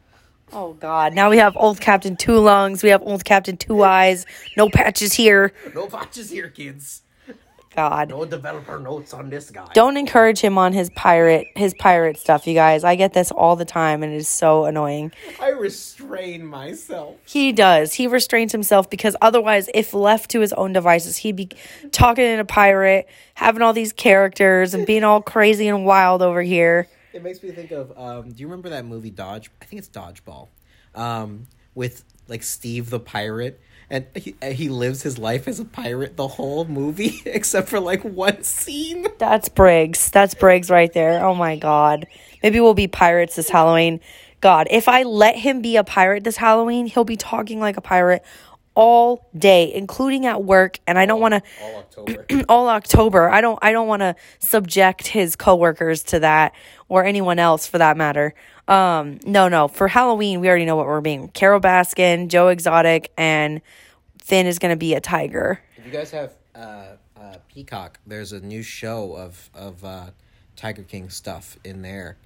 [0.51, 1.13] Oh God!
[1.13, 2.81] Now we have old Captain Two Lungs.
[2.81, 4.25] We have old Captain Two Eyes.
[4.55, 5.53] No patches here.
[5.75, 7.03] No patches here, kids.
[7.77, 8.09] God.
[8.09, 9.69] No developer notes on this guy.
[9.75, 12.83] Don't encourage him on his pirate his pirate stuff, you guys.
[12.83, 15.11] I get this all the time, and it is so annoying.
[15.39, 17.17] I restrain myself.
[17.27, 17.93] He does.
[17.93, 21.49] He restrains himself because otherwise, if left to his own devices, he'd be
[21.91, 26.41] talking in a pirate, having all these characters, and being all crazy and wild over
[26.41, 26.87] here.
[27.13, 27.95] It makes me think of.
[27.95, 29.51] Um, do you remember that movie Dodge?
[29.61, 30.47] I think it's Dodgeball,
[30.95, 35.65] um, with like Steve the pirate, and he, uh, he lives his life as a
[35.65, 39.07] pirate the whole movie except for like one scene.
[39.17, 40.09] That's Briggs.
[40.09, 41.23] That's Briggs right there.
[41.23, 42.07] Oh my God.
[42.43, 43.99] Maybe we'll be pirates this Halloween.
[44.39, 47.81] God, if I let him be a pirate this Halloween, he'll be talking like a
[47.81, 48.23] pirate
[48.77, 52.25] all day, including at work, and I don't want to All October.
[52.49, 53.27] all October.
[53.27, 56.53] I don't I don't want to subject his coworkers to that
[56.87, 58.35] or anyone else for that matter.
[58.67, 59.67] Um no, no.
[59.67, 61.29] For Halloween, we already know what we're being.
[61.29, 63.61] Carole Baskin, Joe Exotic, and
[64.19, 65.59] Finn is going to be a tiger.
[65.75, 70.11] if you guys have uh, uh, Peacock, there's a new show of of uh,
[70.55, 72.17] Tiger King stuff in there.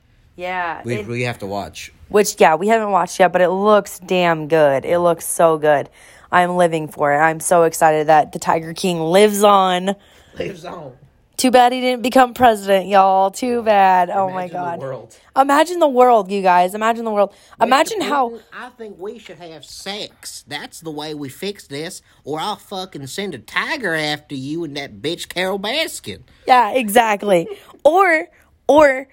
[0.42, 0.82] Yeah.
[0.84, 1.92] We we have to watch.
[2.10, 4.86] which yeah, we haven't watched yet, but it looks damn good.
[4.86, 5.90] It looks so good.
[6.32, 7.18] I'm living for it.
[7.18, 9.96] I'm so excited that the Tiger King lives on.
[10.40, 10.94] Lives on.
[11.38, 13.32] Too bad he didn't become president, y'all.
[13.32, 14.10] Too bad.
[14.12, 14.80] oh my Imagine the god.
[14.80, 15.18] world.
[15.36, 16.76] Imagine the world, you guys.
[16.76, 17.34] Imagine the world.
[17.60, 20.44] Imagine how I think we should have sex.
[20.48, 24.78] That's the way we fix this, or I'll fucking send a tiger after you and
[24.78, 26.22] that bitch Carole Baskin.
[26.48, 27.48] Yeah, exactly.
[27.84, 28.28] or
[28.68, 29.08] or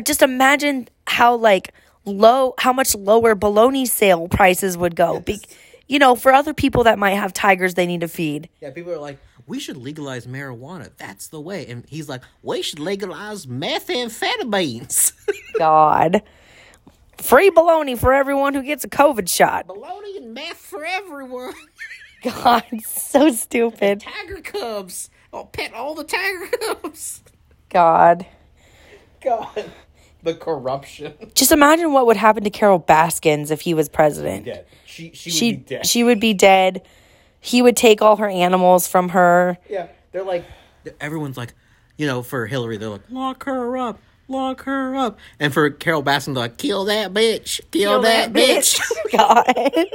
[0.00, 1.72] just imagine how like
[2.04, 5.20] low how much lower bologna sale prices would go.
[5.20, 5.40] Be,
[5.86, 8.48] you know, for other people that might have tigers they need to feed.
[8.60, 10.90] Yeah, people are like, we should legalize marijuana.
[10.98, 11.66] That's the way.
[11.66, 15.12] And he's like, we should legalize methamphetamines.
[15.58, 16.22] God.
[17.16, 19.66] Free baloney for everyone who gets a COVID shot.
[19.66, 21.54] Baloney and meth for everyone.
[22.22, 24.00] God, so stupid.
[24.00, 25.10] tiger cubs.
[25.32, 27.22] I'll pet all the tiger cubs.
[27.70, 28.26] God.
[29.22, 29.70] God.
[30.22, 31.14] The corruption.
[31.34, 34.46] Just imagine what would happen to Carole Baskins if he was president.
[34.46, 34.66] Dead.
[34.84, 35.86] She, she, She would be dead.
[35.86, 36.82] she would be dead.
[37.40, 39.58] He would take all her animals from her.
[39.70, 40.44] Yeah, they're like
[41.00, 41.54] everyone's like,
[41.96, 46.02] you know, for Hillary, they're like, lock her up, lock her up, and for Carole
[46.02, 48.80] Baskins they're like, kill that bitch, kill, that, bitch.
[48.90, 49.86] Oh, God.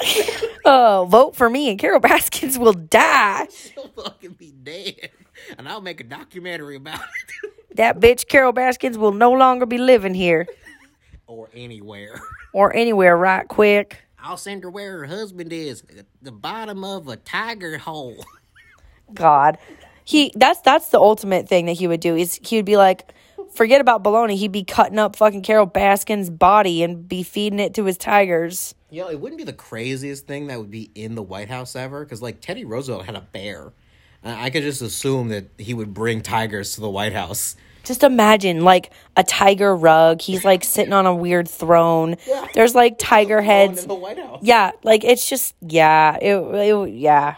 [0.64, 3.48] oh, vote for me and Carole Baskins will die.
[3.50, 5.10] She'll fucking be dead,
[5.58, 9.78] and I'll make a documentary about it, That bitch Carole Baskins will no longer be
[9.78, 10.48] living here
[11.28, 12.20] or anywhere.
[12.52, 14.02] or anywhere right quick.
[14.18, 15.84] I'll send her where her husband is,
[16.20, 18.24] the bottom of a tiger hole.
[19.14, 19.58] God.
[20.04, 23.12] He that's that's the ultimate thing that he would do is he would be like
[23.52, 24.34] forget about baloney.
[24.34, 28.74] He'd be cutting up fucking Carole Baskin's body and be feeding it to his tigers.
[28.90, 31.76] You know, it wouldn't be the craziest thing that would be in the White House
[31.76, 33.72] ever, because like Teddy Roosevelt had a bear.
[34.24, 37.54] I could just assume that he would bring tigers to the White House.
[37.84, 40.20] Just imagine like a tiger rug.
[40.20, 42.16] He's like sitting on a weird throne.
[42.26, 42.46] Yeah.
[42.54, 43.82] There's like tiger heads.
[43.82, 44.40] in the White House.
[44.42, 47.36] Yeah, like it's just yeah, it, it yeah.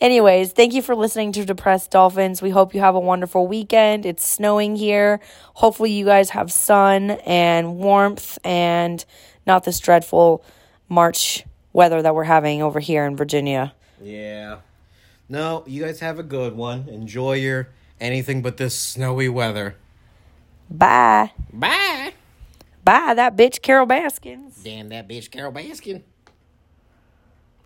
[0.00, 2.40] Anyways, thank you for listening to Depressed Dolphins.
[2.40, 4.06] We hope you have a wonderful weekend.
[4.06, 5.18] It's snowing here.
[5.54, 9.04] Hopefully you guys have sun and warmth and
[9.44, 10.44] not this dreadful
[10.88, 13.74] March weather that we're having over here in Virginia.
[14.00, 14.58] Yeah.
[15.28, 16.88] No, you guys have a good one.
[16.88, 17.68] Enjoy your
[18.00, 19.76] anything but this snowy weather.
[20.70, 21.32] Bye.
[21.52, 22.12] Bye.
[22.84, 24.62] Bye that bitch Carole Baskins.
[24.62, 26.02] Damn that bitch Carole Baskin.